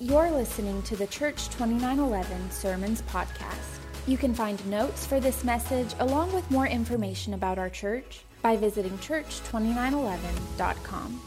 You're 0.00 0.30
listening 0.30 0.80
to 0.82 0.94
the 0.94 1.08
Church 1.08 1.48
2911 1.48 2.52
Sermons 2.52 3.02
Podcast. 3.02 3.80
You 4.06 4.16
can 4.16 4.32
find 4.32 4.64
notes 4.70 5.04
for 5.04 5.18
this 5.18 5.42
message 5.42 5.92
along 5.98 6.32
with 6.32 6.48
more 6.52 6.68
information 6.68 7.34
about 7.34 7.58
our 7.58 7.68
church 7.68 8.20
by 8.40 8.56
visiting 8.56 8.96
church2911.com. 8.98 11.20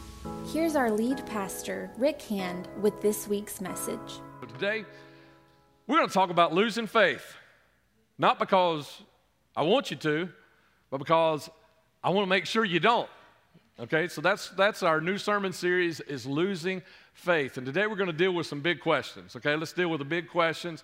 Here's 0.54 0.78
our 0.78 0.89
lead 0.89 1.26
pastor, 1.26 1.92
Rick 1.97 2.21
Hand, 2.21 2.70
with 2.79 3.02
this 3.02 3.28
week's 3.28 3.60
message. 3.60 4.21
Today, 4.54 4.85
we're 5.85 5.97
going 5.97 6.07
to 6.07 6.13
talk 6.13 6.29
about 6.29 6.53
losing 6.53 6.88
faith. 6.88 7.35
Not 8.17 8.39
because 8.39 9.01
I 9.53 9.63
want 9.63 9.91
you 9.91 9.97
to, 9.97 10.29
but 10.89 10.99
because 10.99 11.49
I 12.01 12.11
want 12.11 12.25
to 12.25 12.29
make 12.29 12.45
sure 12.45 12.63
you 12.63 12.79
don't. 12.79 13.09
Okay, 13.81 14.07
so 14.07 14.21
that's 14.21 14.47
that's 14.51 14.81
our 14.81 15.01
new 15.01 15.17
sermon 15.17 15.51
series 15.51 15.99
is 16.01 16.25
losing 16.25 16.81
faith. 17.14 17.57
And 17.57 17.66
today 17.66 17.88
we're 17.88 17.96
going 17.96 18.07
to 18.07 18.14
deal 18.14 18.34
with 18.34 18.48
some 18.48 18.62
big 18.62 18.80
questions. 18.80 19.36
Okay, 19.36 19.55
let's 19.55 19.73
deal 19.73 19.89
with 19.89 20.00
the 20.00 20.05
big 20.05 20.30
questions. 20.30 20.84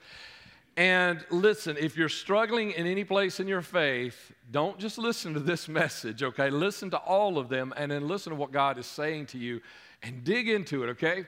And 0.76 1.26
listen, 1.32 1.76
if 1.80 1.98
you're 1.98 2.08
struggling 2.08 2.72
in 2.72 2.86
any 2.86 3.04
place 3.04 3.40
in 3.40 3.48
your 3.48 3.64
faith, 3.64 4.32
don't 4.52 4.78
just 4.78 5.00
listen 5.00 5.34
to 5.34 5.40
this 5.40 5.68
message, 5.82 6.22
okay? 6.22 6.52
Listen 6.52 6.92
to 6.92 6.98
all 6.98 7.40
of 7.40 7.50
them 7.50 7.74
and 7.76 7.92
then 7.92 8.08
listen 8.08 8.32
to 8.32 8.36
what 8.36 8.52
God 8.52 8.78
is 8.78 8.86
saying 8.86 9.26
to 9.28 9.40
you 9.40 9.62
and 10.04 10.24
dig 10.24 10.48
into 10.48 10.84
it, 10.84 10.90
okay? 10.90 11.26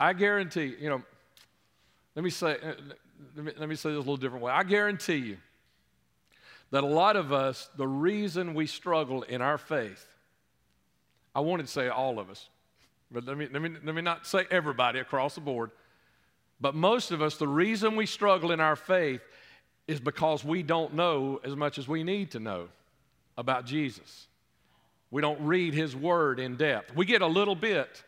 I 0.00 0.14
guarantee, 0.14 0.74
you 0.80 0.88
know, 0.88 1.02
let 2.14 2.24
me 2.24 2.30
say, 2.30 2.52
uh, 2.52 2.72
let 3.34 3.44
me, 3.44 3.52
let 3.58 3.68
me 3.68 3.74
say 3.74 3.90
this 3.90 3.96
a 3.96 3.98
little 3.98 4.16
different 4.16 4.42
way. 4.42 4.52
I 4.52 4.62
guarantee 4.62 5.16
you 5.16 5.36
that 6.70 6.82
a 6.82 6.86
lot 6.86 7.16
of 7.16 7.32
us, 7.32 7.68
the 7.76 7.86
reason 7.86 8.54
we 8.54 8.66
struggle 8.66 9.22
in 9.22 9.42
our 9.42 9.58
faith, 9.58 10.06
I 11.34 11.40
wanted 11.40 11.66
to 11.66 11.72
say 11.72 11.88
all 11.88 12.18
of 12.18 12.30
us, 12.30 12.48
but 13.10 13.24
let 13.24 13.36
me, 13.36 13.48
let 13.52 13.62
me, 13.62 13.70
let 13.84 13.94
me 13.94 14.02
not 14.02 14.26
say 14.26 14.46
everybody 14.50 14.98
across 14.98 15.34
the 15.34 15.40
board. 15.40 15.70
But 16.60 16.74
most 16.74 17.10
of 17.10 17.22
us, 17.22 17.36
the 17.36 17.48
reason 17.48 17.96
we 17.96 18.06
struggle 18.06 18.50
in 18.50 18.60
our 18.60 18.76
faith 18.76 19.20
is 19.86 20.00
because 20.00 20.44
we 20.44 20.62
don't 20.62 20.94
know 20.94 21.40
as 21.44 21.54
much 21.54 21.78
as 21.78 21.86
we 21.86 22.02
need 22.02 22.32
to 22.32 22.40
know 22.40 22.68
about 23.36 23.66
Jesus. 23.66 24.26
We 25.10 25.22
don't 25.22 25.40
read 25.40 25.74
his 25.74 25.94
word 25.94 26.40
in 26.40 26.56
depth. 26.56 26.94
We 26.96 27.06
get 27.06 27.22
a 27.22 27.26
little 27.26 27.54
bit, 27.54 28.02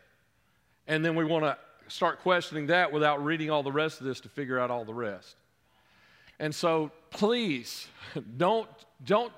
and 0.87 1.05
then 1.05 1.15
we 1.15 1.23
want 1.23 1.45
to 1.45 1.57
start 1.87 2.19
questioning 2.21 2.67
that 2.67 2.91
without 2.91 3.23
reading 3.23 3.49
all 3.49 3.63
the 3.63 3.71
rest 3.71 4.01
of 4.01 4.07
this 4.07 4.19
to 4.21 4.29
figure 4.29 4.59
out 4.59 4.69
all 4.69 4.85
the 4.85 4.93
rest. 4.93 5.35
And 6.39 6.53
so 6.53 6.91
please 7.09 7.87
don't 8.37 8.69
don't 9.03 9.33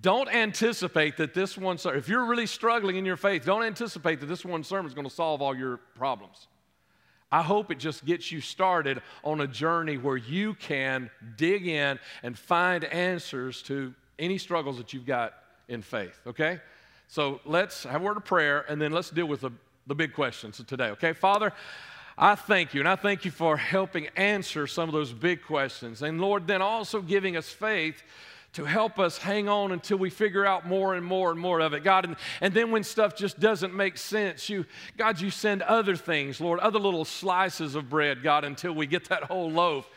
don't 0.00 0.28
anticipate 0.28 1.16
that 1.16 1.32
this 1.32 1.56
one 1.56 1.78
if 1.84 2.08
you're 2.08 2.26
really 2.26 2.46
struggling 2.46 2.96
in 2.96 3.04
your 3.04 3.16
faith, 3.16 3.44
don't 3.44 3.62
anticipate 3.62 4.20
that 4.20 4.26
this 4.26 4.44
one 4.44 4.62
sermon 4.62 4.86
is 4.86 4.94
going 4.94 5.08
to 5.08 5.14
solve 5.14 5.40
all 5.40 5.56
your 5.56 5.78
problems. 5.94 6.48
I 7.30 7.42
hope 7.42 7.70
it 7.70 7.78
just 7.78 8.04
gets 8.06 8.32
you 8.32 8.40
started 8.40 9.02
on 9.22 9.40
a 9.40 9.46
journey 9.46 9.98
where 9.98 10.16
you 10.16 10.54
can 10.54 11.10
dig 11.36 11.66
in 11.66 11.98
and 12.22 12.38
find 12.38 12.84
answers 12.84 13.62
to 13.64 13.94
any 14.18 14.38
struggles 14.38 14.78
that 14.78 14.92
you've 14.92 15.06
got 15.06 15.34
in 15.68 15.82
faith, 15.82 16.20
okay? 16.26 16.60
So 17.06 17.40
let's 17.44 17.84
have 17.84 18.00
a 18.00 18.04
word 18.04 18.16
of 18.16 18.24
prayer 18.24 18.64
and 18.68 18.80
then 18.80 18.92
let's 18.92 19.10
deal 19.10 19.26
with 19.26 19.42
the, 19.42 19.50
the 19.86 19.94
big 19.94 20.14
questions 20.14 20.58
of 20.58 20.66
today, 20.66 20.88
okay? 20.90 21.12
Father, 21.12 21.52
I 22.16 22.34
thank 22.34 22.74
you, 22.74 22.80
and 22.80 22.88
I 22.88 22.96
thank 22.96 23.24
you 23.24 23.30
for 23.30 23.56
helping 23.56 24.08
answer 24.16 24.66
some 24.66 24.88
of 24.88 24.92
those 24.92 25.12
big 25.12 25.44
questions. 25.44 26.02
And 26.02 26.20
Lord, 26.20 26.46
then 26.46 26.62
also 26.62 27.00
giving 27.00 27.36
us 27.36 27.48
faith 27.48 28.02
to 28.58 28.64
help 28.64 28.98
us 28.98 29.18
hang 29.18 29.48
on 29.48 29.70
until 29.70 29.98
we 29.98 30.10
figure 30.10 30.44
out 30.44 30.66
more 30.66 30.96
and 30.96 31.06
more 31.06 31.30
and 31.30 31.38
more 31.38 31.60
of 31.60 31.74
it. 31.74 31.84
God, 31.84 32.04
and, 32.04 32.16
and 32.40 32.52
then 32.52 32.72
when 32.72 32.82
stuff 32.82 33.14
just 33.14 33.38
doesn't 33.38 33.72
make 33.72 33.96
sense, 33.96 34.48
you, 34.48 34.66
God, 34.96 35.20
you 35.20 35.30
send 35.30 35.62
other 35.62 35.94
things, 35.94 36.40
Lord, 36.40 36.58
other 36.58 36.80
little 36.80 37.04
slices 37.04 37.76
of 37.76 37.88
bread, 37.88 38.20
God, 38.20 38.42
until 38.42 38.72
we 38.72 38.86
get 38.86 39.10
that 39.10 39.22
whole 39.22 39.48
loaf. 39.48 39.88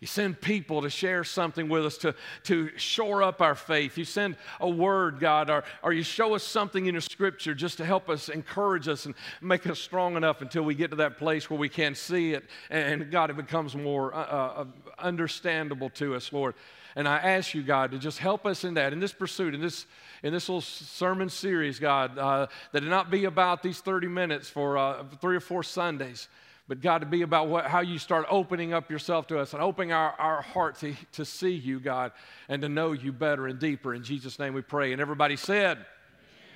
You 0.00 0.06
send 0.06 0.38
people 0.38 0.82
to 0.82 0.90
share 0.90 1.24
something 1.24 1.70
with 1.70 1.86
us 1.86 1.96
to, 1.98 2.14
to 2.44 2.76
shore 2.76 3.22
up 3.22 3.40
our 3.40 3.54
faith. 3.54 3.96
You 3.96 4.04
send 4.04 4.36
a 4.60 4.68
word, 4.68 5.18
God, 5.18 5.48
or, 5.48 5.64
or 5.82 5.94
you 5.94 6.02
show 6.02 6.34
us 6.34 6.42
something 6.42 6.84
in 6.84 6.92
your 6.92 7.00
scripture 7.00 7.54
just 7.54 7.78
to 7.78 7.86
help 7.86 8.10
us, 8.10 8.28
encourage 8.28 8.86
us, 8.86 9.06
and 9.06 9.14
make 9.40 9.66
us 9.66 9.78
strong 9.78 10.16
enough 10.16 10.42
until 10.42 10.62
we 10.62 10.74
get 10.74 10.90
to 10.90 10.96
that 10.96 11.16
place 11.16 11.48
where 11.48 11.58
we 11.58 11.70
can 11.70 11.94
see 11.94 12.34
it. 12.34 12.44
And 12.68 13.10
God, 13.10 13.30
it 13.30 13.36
becomes 13.36 13.74
more 13.74 14.14
uh, 14.14 14.18
uh, 14.18 14.64
understandable 14.98 15.88
to 15.90 16.14
us, 16.14 16.30
Lord. 16.34 16.54
And 16.96 17.06
I 17.06 17.18
ask 17.18 17.54
you, 17.54 17.62
God, 17.62 17.92
to 17.92 17.98
just 17.98 18.18
help 18.18 18.46
us 18.46 18.64
in 18.64 18.74
that, 18.74 18.92
in 18.92 19.00
this 19.00 19.12
pursuit, 19.12 19.54
in 19.54 19.60
this, 19.60 19.86
in 20.22 20.32
this 20.32 20.48
little 20.48 20.60
sermon 20.60 21.28
series, 21.28 21.78
God, 21.78 22.18
uh, 22.18 22.46
that 22.72 22.82
it 22.82 22.88
not 22.88 23.10
be 23.10 23.24
about 23.24 23.62
these 23.62 23.80
30 23.80 24.08
minutes 24.08 24.48
for 24.48 24.76
uh, 24.76 25.04
three 25.20 25.36
or 25.36 25.40
four 25.40 25.62
Sundays, 25.62 26.28
but 26.68 26.80
God, 26.80 26.98
to 26.98 27.06
be 27.06 27.22
about 27.22 27.48
what, 27.48 27.66
how 27.66 27.80
you 27.80 27.98
start 27.98 28.26
opening 28.30 28.72
up 28.72 28.90
yourself 28.90 29.26
to 29.28 29.38
us 29.38 29.54
and 29.54 29.62
opening 29.62 29.92
our, 29.92 30.12
our 30.18 30.42
heart 30.42 30.76
to, 30.80 30.94
to 31.12 31.24
see 31.24 31.52
you, 31.52 31.80
God, 31.80 32.12
and 32.48 32.62
to 32.62 32.68
know 32.68 32.92
you 32.92 33.12
better 33.12 33.48
and 33.48 33.58
deeper. 33.58 33.94
In 33.94 34.04
Jesus' 34.04 34.38
name 34.38 34.54
we 34.54 34.62
pray. 34.62 34.92
And 34.92 35.00
everybody 35.00 35.36
said, 35.36 35.78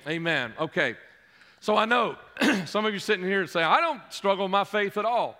Amen. 0.07 0.51
Amen. 0.51 0.53
Okay. 0.59 0.95
So 1.59 1.75
I 1.75 1.85
know 1.85 2.15
some 2.65 2.85
of 2.85 2.93
you 2.93 2.99
sitting 2.99 3.25
here 3.25 3.41
and 3.41 3.49
say, 3.49 3.63
I 3.63 3.81
don't 3.81 3.99
struggle 4.09 4.45
with 4.45 4.51
my 4.51 4.63
faith 4.63 4.97
at 4.97 5.05
all. 5.05 5.37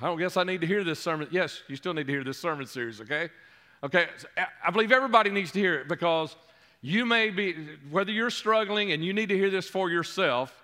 I 0.00 0.06
don't 0.06 0.18
guess 0.18 0.36
I 0.36 0.44
need 0.44 0.60
to 0.62 0.66
hear 0.66 0.84
this 0.84 0.98
sermon. 0.98 1.28
Yes, 1.30 1.62
you 1.68 1.76
still 1.76 1.94
need 1.94 2.06
to 2.06 2.12
hear 2.12 2.24
this 2.24 2.38
sermon 2.38 2.66
series, 2.66 3.00
okay? 3.00 3.30
Okay, 3.82 4.08
eh, 4.36 4.44
I 4.64 4.70
believe 4.70 4.92
everybody 4.92 5.30
needs 5.30 5.52
to 5.52 5.58
hear 5.58 5.80
it 5.80 5.88
because 5.88 6.36
you 6.82 7.06
may 7.06 7.30
be, 7.30 7.54
whether 7.90 8.12
you're 8.12 8.30
struggling 8.30 8.92
and 8.92 9.04
you 9.04 9.12
need 9.12 9.30
to 9.30 9.36
hear 9.36 9.50
this 9.50 9.68
for 9.68 9.90
yourself, 9.90 10.54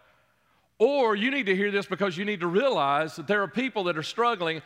or 0.78 1.16
you 1.16 1.31
need 1.31 1.47
to 1.47 1.56
hear 1.56 1.71
this 1.71 1.87
because 1.87 2.19
you 2.19 2.25
need 2.25 2.41
to 2.41 2.47
realize 2.47 3.16
that 3.16 3.26
there 3.26 3.43
are 3.43 3.49
people 3.49 3.84
that 3.84 3.97
are 3.97 4.03
struggling. 4.03 4.60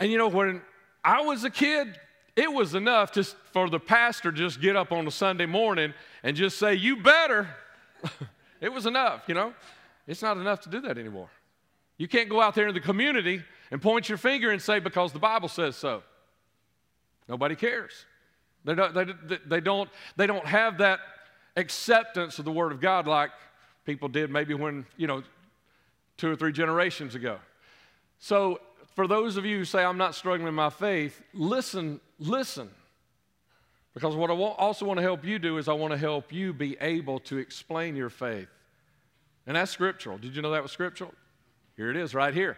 And 0.00 0.10
you 0.10 0.18
know, 0.18 0.28
when 0.28 0.62
I 1.04 1.22
was 1.22 1.44
a 1.44 1.50
kid, 1.50 1.98
it 2.34 2.52
was 2.52 2.74
enough 2.74 3.12
just 3.12 3.36
for 3.52 3.70
the 3.70 3.78
pastor 3.78 4.32
to 4.32 4.36
just 4.36 4.60
get 4.60 4.74
up 4.74 4.90
on 4.90 5.06
a 5.06 5.10
Sunday 5.10 5.46
morning 5.46 5.94
and 6.24 6.36
just 6.36 6.58
say, 6.58 6.74
You 6.74 6.96
better. 6.96 7.48
it 8.60 8.72
was 8.72 8.86
enough, 8.86 9.22
you 9.28 9.34
know. 9.34 9.54
It's 10.08 10.22
not 10.22 10.36
enough 10.36 10.60
to 10.62 10.68
do 10.68 10.80
that 10.80 10.98
anymore. 10.98 11.28
You 11.96 12.08
can't 12.08 12.28
go 12.28 12.40
out 12.40 12.56
there 12.56 12.66
in 12.66 12.74
the 12.74 12.80
community 12.80 13.42
and 13.70 13.80
point 13.80 14.08
your 14.08 14.18
finger 14.18 14.50
and 14.50 14.60
say, 14.60 14.80
Because 14.80 15.12
the 15.12 15.20
Bible 15.20 15.48
says 15.48 15.76
so. 15.76 16.02
Nobody 17.28 17.56
cares. 17.56 17.92
They 18.64 18.74
don't, 18.74 18.94
they, 18.94 19.38
they, 19.46 19.60
don't, 19.60 19.90
they 20.16 20.26
don't 20.26 20.46
have 20.46 20.78
that 20.78 21.00
acceptance 21.56 22.38
of 22.38 22.44
the 22.44 22.52
Word 22.52 22.72
of 22.72 22.80
God 22.80 23.06
like 23.06 23.30
people 23.84 24.08
did 24.08 24.30
maybe 24.30 24.54
when, 24.54 24.86
you 24.96 25.06
know, 25.06 25.22
two 26.16 26.30
or 26.30 26.36
three 26.36 26.52
generations 26.52 27.14
ago. 27.14 27.38
So, 28.18 28.60
for 28.94 29.08
those 29.08 29.36
of 29.36 29.44
you 29.44 29.58
who 29.58 29.64
say, 29.64 29.84
I'm 29.84 29.98
not 29.98 30.14
struggling 30.14 30.46
in 30.46 30.54
my 30.54 30.70
faith, 30.70 31.20
listen, 31.32 32.00
listen. 32.18 32.70
Because 33.92 34.14
what 34.14 34.30
I 34.30 34.34
also 34.34 34.86
want 34.86 34.98
to 34.98 35.02
help 35.02 35.24
you 35.24 35.38
do 35.38 35.58
is 35.58 35.68
I 35.68 35.72
want 35.72 35.92
to 35.92 35.98
help 35.98 36.32
you 36.32 36.52
be 36.52 36.76
able 36.80 37.18
to 37.20 37.38
explain 37.38 37.96
your 37.96 38.10
faith. 38.10 38.48
And 39.46 39.56
that's 39.56 39.70
scriptural. 39.70 40.18
Did 40.18 40.34
you 40.36 40.42
know 40.42 40.52
that 40.52 40.62
was 40.62 40.72
scriptural? 40.72 41.12
Here 41.76 41.90
it 41.90 41.96
is 41.96 42.14
right 42.14 42.32
here. 42.32 42.56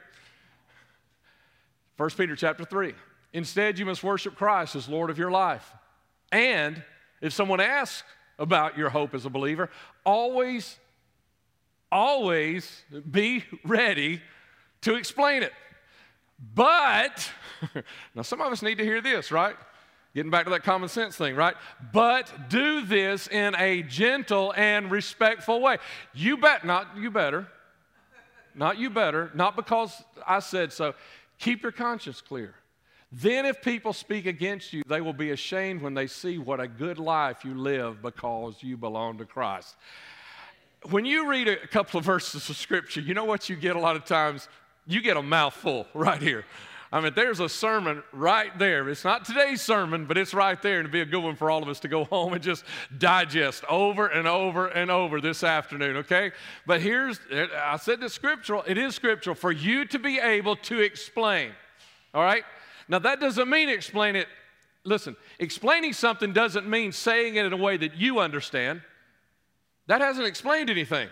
1 1.97 2.11
Peter 2.11 2.37
chapter 2.37 2.65
3. 2.65 2.95
Instead, 3.37 3.79
you 3.79 3.85
must 3.85 4.03
worship 4.03 4.35
Christ 4.35 4.77
as 4.77 4.89
Lord 4.89 5.11
of 5.11 5.19
your 5.19 5.31
life. 5.31 5.75
And 6.33 6.83
if 7.21 7.35
someone 7.35 7.61
asks 7.61 8.03
about 8.39 8.79
your 8.79 8.89
hope 8.89 9.13
as 9.13 9.27
a 9.27 9.29
believer, 9.29 9.69
always, 10.07 10.79
always 11.93 12.83
be 13.11 13.45
ready 13.63 14.23
to 14.81 14.95
explain 14.95 15.43
it. 15.43 15.53
But, 16.55 17.31
now 18.15 18.23
some 18.23 18.41
of 18.41 18.51
us 18.51 18.63
need 18.63 18.79
to 18.79 18.85
hear 18.85 19.03
this, 19.03 19.31
right? 19.31 19.57
Getting 20.15 20.31
back 20.31 20.45
to 20.45 20.51
that 20.53 20.63
common 20.65 20.89
sense 20.89 21.15
thing, 21.15 21.37
right? 21.37 21.57
But 21.93 22.49
do 22.49 22.87
this 22.87 23.29
in 23.29 23.55
a 23.57 23.83
gentle 23.83 24.55
and 24.57 24.91
respectful 24.91 25.61
way. 25.61 25.77
You 26.15 26.39
bet, 26.39 26.65
not 26.65 26.97
you 26.97 27.11
better, 27.11 27.49
not 28.55 28.79
you 28.79 28.89
better, 28.89 29.31
not 29.35 29.57
because 29.57 29.93
I 30.27 30.39
said 30.39 30.73
so. 30.73 30.95
Keep 31.39 31.63
your 31.65 31.73
conscience 31.73 32.23
clear. 32.23 32.55
Then, 33.19 33.47
if 33.47 33.63
people 33.63 33.95
speak 33.95 34.27
against 34.27 34.75
you, 34.75 34.83
they 34.87 35.01
will 35.01 35.15
be 35.15 35.31
ashamed 35.31 35.81
when 35.81 35.95
they 35.95 36.07
see 36.07 36.37
what 36.37 36.61
a 36.61 36.69
good 36.69 36.99
life 36.99 37.47
you 37.47 37.55
live 37.55 38.03
because 38.03 38.63
you 38.63 38.77
belong 38.77 39.17
to 39.19 39.25
Christ. 39.25 39.75
When 40.91 41.07
you 41.07 41.27
read 41.27 41.49
a 41.49 41.67
couple 41.67 41.97
of 41.97 42.05
verses 42.05 42.51
of 42.51 42.57
Scripture, 42.57 43.01
you 43.01 43.15
know 43.15 43.25
what 43.25 43.49
you 43.49 43.57
get 43.57 43.75
a 43.75 43.79
lot 43.79 43.97
of 43.97 44.05
times? 44.05 44.49
You 44.87 45.01
get 45.01 45.17
a 45.17 45.23
mouthful 45.23 45.87
right 45.95 46.21
here. 46.21 46.45
I 46.93 47.01
mean, 47.01 47.15
there's 47.17 47.41
a 47.41 47.49
sermon 47.49 48.03
right 48.13 48.57
there. 48.59 48.87
It's 48.91 49.03
not 49.03 49.25
today's 49.25 49.63
sermon, 49.63 50.05
but 50.05 50.19
it's 50.19 50.35
right 50.35 50.61
there, 50.61 50.79
and 50.79 50.81
it'd 50.81 50.93
be 50.93 51.01
a 51.01 51.07
good 51.07 51.25
one 51.25 51.37
for 51.37 51.51
all 51.51 51.63
of 51.63 51.71
us 51.71 51.81
to 51.81 51.89
go 51.89 52.05
home 52.17 52.35
and 52.35 52.43
just 52.43 52.65
digest 52.99 53.65
over 53.71 54.09
and 54.09 54.29
over 54.29 54.67
and 54.67 54.91
over 54.91 55.23
this 55.23 55.43
afternoon, 55.43 55.97
okay? 55.97 56.33
But 56.67 56.83
here's, 56.83 57.19
I 57.33 57.79
said 57.79 58.03
it's 58.03 58.13
scriptural, 58.13 58.63
it 58.67 58.77
is 58.77 58.95
scriptural 58.95 59.35
for 59.35 59.53
you 59.53 59.87
to 59.87 59.99
be 59.99 60.19
able 60.19 60.57
to 60.57 60.81
explain, 60.81 61.53
all 62.13 62.23
right? 62.23 62.45
Now, 62.89 62.99
that 63.01 63.21
doesn't 63.21 63.49
mean 63.49 63.69
explain 63.69 64.17
it. 64.17 64.29
Listen, 64.85 65.17
explaining 65.39 65.93
something 65.93 66.33
doesn't 66.33 66.69
mean 66.69 66.93
saying 66.93 67.37
it 67.37 67.45
in 67.45 67.53
a 67.53 67.57
way 67.57 67.77
that 67.77 67.97
you 67.97 68.21
understand. 68.21 68.83
That 69.89 70.01
hasn't 70.01 70.27
explained 70.27 70.71
anything. 70.71 71.09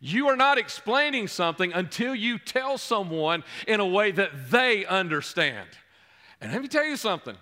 You 0.00 0.28
are 0.28 0.36
not 0.36 0.58
explaining 0.58 1.26
something 1.26 1.72
until 1.72 2.14
you 2.14 2.38
tell 2.38 2.78
someone 2.78 3.42
in 3.66 3.80
a 3.80 3.86
way 3.86 4.12
that 4.12 4.50
they 4.50 4.86
understand. 4.86 5.68
And 6.40 6.52
let 6.52 6.62
me 6.62 6.68
tell 6.68 6.84
you 6.84 6.96
something. 6.96 7.36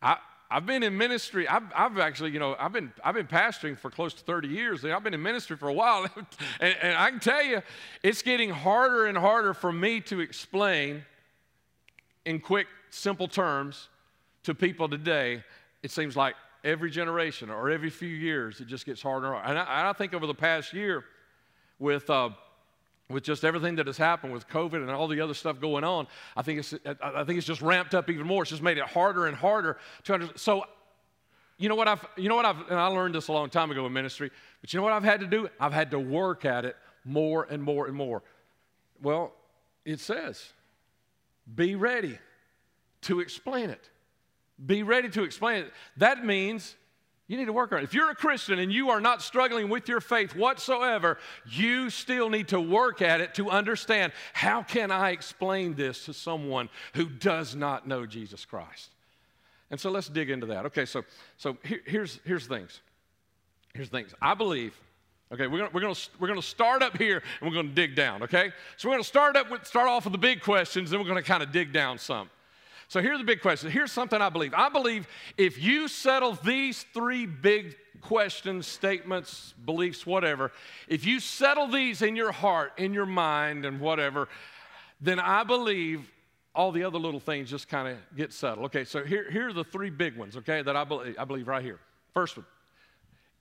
I, 0.00 0.16
I've 0.50 0.64
been 0.64 0.82
in 0.82 0.96
ministry. 0.96 1.46
I've, 1.46 1.64
I've, 1.74 1.98
actually, 1.98 2.30
you 2.30 2.38
know, 2.38 2.56
I've 2.58 2.72
been, 2.72 2.92
I've 3.04 3.14
been 3.14 3.26
pastoring 3.26 3.78
for 3.78 3.90
close 3.90 4.14
to 4.14 4.24
30 4.24 4.48
years. 4.48 4.84
I've 4.84 5.02
been 5.02 5.12
in 5.12 5.22
ministry 5.22 5.56
for 5.56 5.68
a 5.68 5.72
while. 5.72 6.06
and, 6.60 6.76
and 6.80 6.96
I 6.96 7.10
can 7.10 7.20
tell 7.20 7.42
you, 7.42 7.60
it's 8.02 8.22
getting 8.22 8.50
harder 8.50 9.06
and 9.06 9.18
harder 9.18 9.52
for 9.52 9.70
me 9.70 10.00
to 10.02 10.20
explain 10.20 11.04
in 12.26 12.40
quick, 12.40 12.66
simple 12.90 13.28
terms 13.28 13.88
to 14.42 14.54
people 14.54 14.88
today. 14.88 15.42
It 15.82 15.90
seems 15.90 16.16
like 16.16 16.34
every 16.64 16.90
generation 16.90 17.48
or 17.48 17.70
every 17.70 17.88
few 17.88 18.08
years, 18.08 18.60
it 18.60 18.66
just 18.66 18.84
gets 18.84 19.00
harder 19.00 19.28
and 19.28 19.36
harder. 19.36 19.48
And 19.50 19.58
I, 19.58 19.88
I 19.88 19.92
think 19.94 20.12
over 20.12 20.26
the 20.26 20.34
past 20.34 20.74
year, 20.74 21.04
with, 21.78 22.10
uh, 22.10 22.30
with 23.08 23.22
just 23.22 23.44
everything 23.44 23.76
that 23.76 23.86
has 23.86 23.96
happened 23.96 24.32
with 24.32 24.48
COVID 24.48 24.74
and 24.74 24.90
all 24.90 25.06
the 25.06 25.20
other 25.20 25.34
stuff 25.34 25.60
going 25.60 25.84
on, 25.84 26.08
I 26.36 26.42
think 26.42 26.58
it's, 26.58 26.74
I 27.00 27.24
think 27.24 27.38
it's 27.38 27.46
just 27.46 27.62
ramped 27.62 27.94
up 27.94 28.10
even 28.10 28.26
more. 28.26 28.42
It's 28.42 28.50
just 28.50 28.62
made 28.62 28.78
it 28.78 28.84
harder 28.84 29.26
and 29.26 29.36
harder 29.36 29.78
to 30.04 30.14
understand. 30.14 30.40
So, 30.40 30.64
you 31.58 31.68
know 31.68 31.76
what 31.76 31.88
I've, 31.88 32.04
you 32.16 32.28
know 32.28 32.36
what 32.36 32.44
I've, 32.44 32.58
and 32.68 32.78
I 32.78 32.88
learned 32.88 33.14
this 33.14 33.28
a 33.28 33.32
long 33.32 33.48
time 33.48 33.70
ago 33.70 33.86
in 33.86 33.92
ministry, 33.92 34.30
but 34.60 34.74
you 34.74 34.78
know 34.78 34.84
what 34.84 34.92
I've 34.92 35.04
had 35.04 35.20
to 35.20 35.26
do? 35.26 35.48
I've 35.60 35.72
had 35.72 35.92
to 35.92 35.98
work 35.98 36.44
at 36.44 36.64
it 36.64 36.76
more 37.04 37.46
and 37.48 37.62
more 37.62 37.86
and 37.86 37.94
more. 37.94 38.22
Well, 39.00 39.32
it 39.84 40.00
says, 40.00 40.52
be 41.54 41.74
ready 41.74 42.18
to 43.02 43.20
explain 43.20 43.70
it. 43.70 43.90
Be 44.64 44.82
ready 44.82 45.08
to 45.10 45.22
explain 45.22 45.62
it. 45.64 45.72
That 45.96 46.24
means 46.24 46.74
you 47.28 47.36
need 47.36 47.46
to 47.46 47.52
work 47.52 47.72
on 47.72 47.80
it. 47.80 47.84
If 47.84 47.94
you're 47.94 48.10
a 48.10 48.14
Christian 48.14 48.58
and 48.58 48.72
you 48.72 48.90
are 48.90 49.00
not 49.00 49.20
struggling 49.20 49.68
with 49.68 49.88
your 49.88 50.00
faith 50.00 50.34
whatsoever, 50.34 51.18
you 51.44 51.90
still 51.90 52.30
need 52.30 52.48
to 52.48 52.60
work 52.60 53.02
at 53.02 53.20
it 53.20 53.34
to 53.34 53.50
understand 53.50 54.12
how 54.32 54.62
can 54.62 54.90
I 54.90 55.10
explain 55.10 55.74
this 55.74 56.04
to 56.04 56.14
someone 56.14 56.68
who 56.94 57.06
does 57.06 57.56
not 57.56 57.86
know 57.86 58.06
Jesus 58.06 58.44
Christ. 58.44 58.90
And 59.70 59.80
so 59.80 59.90
let's 59.90 60.08
dig 60.08 60.30
into 60.30 60.46
that. 60.46 60.66
Okay, 60.66 60.84
so 60.84 61.02
so 61.36 61.56
here, 61.64 61.80
here's 61.84 62.20
here's 62.24 62.46
things. 62.46 62.80
Here's 63.74 63.88
things. 63.88 64.14
I 64.22 64.34
believe. 64.34 64.78
Okay, 65.32 65.48
we're 65.48 65.58
gonna, 65.58 65.70
we're 65.72 65.80
gonna 65.80 65.94
we're 66.20 66.28
gonna 66.28 66.40
start 66.40 66.82
up 66.82 66.96
here 66.96 67.20
and 67.40 67.50
we're 67.50 67.54
gonna 67.54 67.74
dig 67.74 67.96
down. 67.96 68.22
Okay, 68.22 68.52
so 68.76 68.88
we're 68.88 68.94
gonna 68.94 69.04
start 69.04 69.36
up 69.36 69.50
with 69.50 69.66
start 69.66 69.88
off 69.88 70.04
with 70.04 70.12
the 70.12 70.18
big 70.18 70.40
questions, 70.40 70.90
then 70.90 71.00
we're 71.00 71.06
gonna 71.06 71.22
kind 71.22 71.42
of 71.42 71.50
dig 71.50 71.72
down 71.72 71.98
some. 71.98 72.30
So 72.88 73.02
here's 73.02 73.18
the 73.18 73.24
big 73.24 73.40
question. 73.40 73.68
Here's 73.68 73.90
something 73.90 74.20
I 74.20 74.28
believe. 74.28 74.54
I 74.54 74.68
believe 74.68 75.08
if 75.36 75.60
you 75.60 75.88
settle 75.88 76.34
these 76.44 76.84
three 76.94 77.26
big 77.26 77.76
questions, 78.00 78.68
statements, 78.68 79.54
beliefs, 79.64 80.06
whatever, 80.06 80.52
if 80.86 81.04
you 81.04 81.18
settle 81.18 81.66
these 81.66 82.02
in 82.02 82.14
your 82.14 82.30
heart, 82.30 82.72
in 82.76 82.94
your 82.94 83.06
mind, 83.06 83.64
and 83.64 83.80
whatever, 83.80 84.28
then 85.00 85.18
I 85.18 85.42
believe 85.42 86.08
all 86.54 86.70
the 86.70 86.84
other 86.84 86.98
little 86.98 87.18
things 87.18 87.50
just 87.50 87.68
kind 87.68 87.88
of 87.88 87.98
get 88.16 88.32
settled. 88.32 88.66
Okay, 88.66 88.84
so 88.84 89.02
here, 89.02 89.28
here 89.32 89.48
are 89.48 89.52
the 89.52 89.64
three 89.64 89.90
big 89.90 90.16
ones, 90.16 90.36
okay, 90.36 90.62
that 90.62 90.76
I 90.76 90.84
believe, 90.84 91.16
I 91.18 91.24
believe 91.24 91.48
right 91.48 91.64
here. 91.64 91.80
First 92.14 92.36
one 92.36 92.46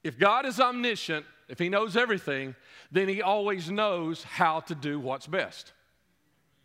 if 0.05 0.17
God 0.17 0.45
is 0.45 0.59
omniscient, 0.59 1.25
if 1.49 1.59
He 1.59 1.67
knows 1.67 1.97
everything, 1.97 2.55
then 2.91 3.09
He 3.09 3.21
always 3.21 3.69
knows 3.69 4.23
how 4.23 4.61
to 4.61 4.75
do 4.75 4.99
what's 4.99 5.27
best. 5.27 5.73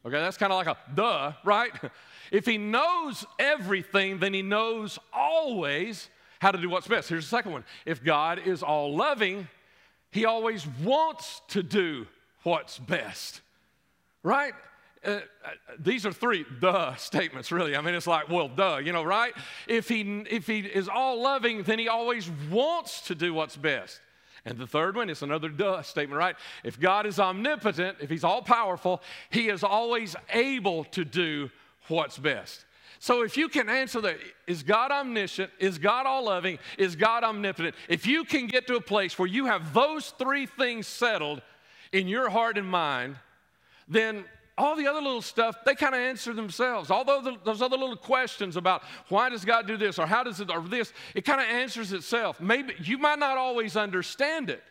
Okay, 0.05 0.19
that's 0.19 0.37
kind 0.37 0.53
of 0.53 0.57
like 0.57 0.67
a 0.67 0.77
duh, 0.95 1.33
right? 1.45 1.73
If 2.31 2.47
he 2.47 2.59
knows 2.59 3.27
everything, 3.41 4.21
then 4.21 4.33
he 4.33 4.43
knows 4.43 5.01
always 5.13 6.09
how 6.39 6.53
to 6.53 6.59
do 6.59 6.71
what's 6.71 6.87
best. 6.87 7.09
Here's 7.09 7.25
the 7.25 7.37
second 7.37 7.51
one. 7.51 7.65
If 7.85 8.05
God 8.05 8.39
is 8.47 8.63
all 8.63 8.95
loving, 8.95 9.49
he 10.13 10.27
always 10.27 10.65
wants 10.81 11.43
to 11.49 11.65
do 11.65 12.07
what's 12.45 12.79
best, 12.79 13.41
right? 14.23 14.55
Uh, 15.05 15.11
uh, 15.11 15.21
these 15.79 16.05
are 16.05 16.13
three 16.13 16.45
duh 16.61 16.95
statements, 16.97 17.51
really. 17.51 17.75
I 17.75 17.81
mean, 17.81 17.95
it's 17.95 18.07
like, 18.07 18.29
well, 18.29 18.49
duh, 18.49 18.79
you 18.85 18.93
know, 18.93 19.03
right? 19.03 19.33
If 19.67 19.89
he, 19.89 20.25
if 20.31 20.47
he 20.47 20.61
is 20.61 20.89
all 20.89 21.23
loving, 21.23 21.63
then 21.63 21.79
he 21.79 21.89
always 21.89 22.31
wants 22.51 23.03
to 23.03 23.15
do 23.15 23.33
what's 23.33 23.57
best. 23.57 24.01
And 24.45 24.59
the 24.59 24.67
third 24.67 24.97
one 24.97 25.11
is 25.11 25.23
another 25.23 25.49
duh 25.49 25.83
statement, 25.83 26.19
right? 26.19 26.37
If 26.65 26.79
God 26.79 27.07
is 27.07 27.19
omnipotent, 27.19 27.99
if 28.01 28.11
he's 28.11 28.25
all 28.25 28.43
powerful, 28.43 29.03
he 29.31 29.49
is 29.49 29.65
always 29.65 30.17
able 30.33 30.85
to 30.85 31.05
do 31.05 31.51
what's 31.89 32.19
best. 32.19 32.65
So 32.99 33.23
if 33.23 33.39
you 33.39 33.49
can 33.49 33.71
answer 33.71 34.03
that, 34.03 34.19
is 34.47 34.63
God 34.63 34.91
omniscient? 34.91 35.51
Is 35.59 35.79
God 35.79 36.05
all 36.05 36.25
loving? 36.25 36.59
Is 36.77 36.97
God 36.97 37.25
omnipotent? 37.25 37.75
If 37.89 38.07
you 38.07 38.25
can 38.25 38.47
get 38.47 38.67
to 38.67 38.77
a 38.77 38.81
place 38.81 39.19
where 39.19 39.29
you 39.29 39.47
have 39.47 39.73
those 39.73 40.11
three 40.19 40.45
things 40.45 40.87
settled 40.87 41.41
in 41.93 42.09
your 42.09 42.29
heart 42.29 42.59
and 42.59 42.69
mind, 42.69 43.17
then 43.89 44.25
all 44.61 44.77
the 44.77 44.87
other 44.87 45.01
little 45.01 45.23
stuff, 45.23 45.57
they 45.65 45.75
kind 45.75 45.95
of 45.95 46.01
answer 46.03 46.35
themselves. 46.35 46.91
Although 46.91 47.23
the, 47.23 47.37
those 47.45 47.63
other 47.63 47.79
little 47.79 47.97
questions 47.97 48.57
about 48.57 48.83
why 49.09 49.31
does 49.31 49.43
God 49.43 49.67
do 49.67 49.79
this 49.79 49.99
or 49.99 50.07
how 50.07 50.23
does 50.23 50.39
it 50.39 50.51
or 50.51 50.61
this, 50.61 50.93
it 51.15 51.25
kind 51.25 51.41
of 51.41 51.47
answers 51.47 51.95
itself. 51.95 52.41
Maybe 52.41 52.75
you 52.79 52.99
might 52.99 53.19
not 53.19 53.39
always 53.39 53.75
understand 53.75 54.51
it. 54.51 54.63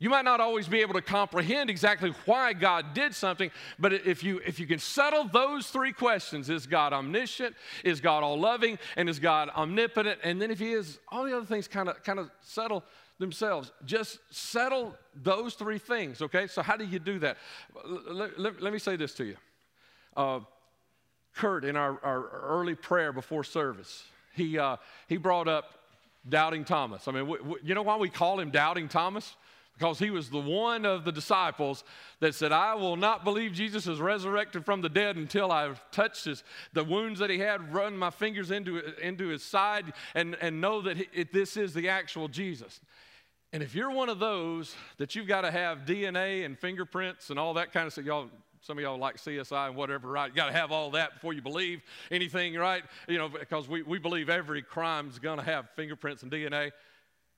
You 0.00 0.10
might 0.10 0.24
not 0.24 0.40
always 0.40 0.66
be 0.66 0.80
able 0.80 0.94
to 0.94 1.00
comprehend 1.00 1.70
exactly 1.70 2.12
why 2.26 2.54
God 2.54 2.92
did 2.92 3.14
something, 3.14 3.52
but 3.78 3.92
if 3.92 4.24
you, 4.24 4.40
if 4.44 4.58
you 4.58 4.66
can 4.66 4.80
settle 4.80 5.28
those 5.28 5.68
three 5.68 5.92
questions 5.92 6.50
is 6.50 6.66
God 6.66 6.92
omniscient? 6.92 7.54
Is 7.84 8.00
God 8.00 8.24
all 8.24 8.38
loving? 8.38 8.80
And 8.96 9.08
is 9.08 9.20
God 9.20 9.48
omnipotent? 9.50 10.18
And 10.24 10.42
then 10.42 10.50
if 10.50 10.58
He 10.58 10.72
is, 10.72 10.98
all 11.08 11.24
the 11.24 11.36
other 11.36 11.46
things 11.46 11.68
kind 11.68 11.88
of, 11.88 12.02
kind 12.02 12.18
of 12.18 12.30
settle 12.42 12.82
themselves. 13.18 13.72
Just 13.84 14.18
settle 14.30 14.94
those 15.14 15.54
three 15.54 15.78
things, 15.78 16.22
okay? 16.22 16.46
So, 16.46 16.62
how 16.62 16.76
do 16.76 16.84
you 16.84 16.98
do 16.98 17.18
that? 17.20 17.36
Let, 18.08 18.60
let, 18.60 18.72
me 18.72 18.78
say 18.78 18.96
this 18.96 19.14
to 19.14 19.24
you. 19.24 19.36
Uh, 20.16 20.40
Kurt, 21.34 21.64
in 21.64 21.76
our, 21.76 21.98
our 22.04 22.28
early 22.42 22.74
prayer 22.74 23.12
before 23.12 23.44
service, 23.44 24.04
he, 24.34 24.58
uh, 24.58 24.76
he 25.08 25.16
brought 25.16 25.48
up 25.48 25.78
Doubting 26.28 26.64
Thomas. 26.64 27.06
I 27.08 27.12
mean, 27.12 27.36
you 27.62 27.74
know 27.74 27.82
why 27.82 27.96
we 27.96 28.08
call 28.08 28.38
him 28.40 28.50
Doubting 28.50 28.88
Thomas? 28.88 29.36
Because 29.78 29.98
he 29.98 30.10
was 30.10 30.30
the 30.30 30.38
one 30.38 30.86
of 30.86 31.04
the 31.04 31.10
disciples 31.10 31.82
that 32.20 32.34
said, 32.34 32.52
I 32.52 32.74
will 32.74 32.96
not 32.96 33.24
believe 33.24 33.52
Jesus 33.52 33.86
is 33.86 34.00
resurrected 34.00 34.64
from 34.64 34.82
the 34.82 34.88
dead 34.88 35.16
until 35.16 35.50
I've 35.50 35.80
touched 35.90 36.26
his, 36.26 36.44
the 36.72 36.84
wounds 36.84 37.18
that 37.18 37.28
he 37.28 37.38
had, 37.38 37.74
run 37.74 37.96
my 37.96 38.10
fingers 38.10 38.50
into, 38.50 38.80
into 39.00 39.28
his 39.28 39.42
side, 39.42 39.92
and, 40.14 40.36
and 40.40 40.60
know 40.60 40.80
that 40.82 40.96
he, 40.96 41.08
it, 41.12 41.32
this 41.32 41.56
is 41.56 41.74
the 41.74 41.88
actual 41.88 42.28
Jesus. 42.28 42.80
And 43.52 43.62
if 43.62 43.74
you're 43.74 43.90
one 43.90 44.08
of 44.08 44.20
those 44.20 44.74
that 44.98 45.14
you've 45.16 45.26
got 45.26 45.40
to 45.40 45.50
have 45.50 45.78
DNA 45.78 46.44
and 46.44 46.58
fingerprints 46.58 47.30
and 47.30 47.38
all 47.38 47.54
that 47.54 47.72
kind 47.72 47.86
of 47.86 47.92
stuff, 47.92 48.04
y'all, 48.04 48.30
some 48.60 48.78
of 48.78 48.82
y'all 48.82 48.98
like 48.98 49.16
CSI 49.16 49.68
and 49.68 49.76
whatever, 49.76 50.08
right? 50.08 50.28
You 50.28 50.36
got 50.36 50.46
to 50.46 50.52
have 50.52 50.70
all 50.70 50.92
that 50.92 51.14
before 51.14 51.32
you 51.32 51.42
believe 51.42 51.82
anything, 52.12 52.54
right? 52.54 52.84
You 53.08 53.18
know, 53.18 53.28
because 53.28 53.68
we, 53.68 53.82
we 53.82 53.98
believe 53.98 54.30
every 54.30 54.62
crime's 54.62 55.18
going 55.18 55.38
to 55.38 55.44
have 55.44 55.68
fingerprints 55.74 56.22
and 56.22 56.30
DNA. 56.30 56.70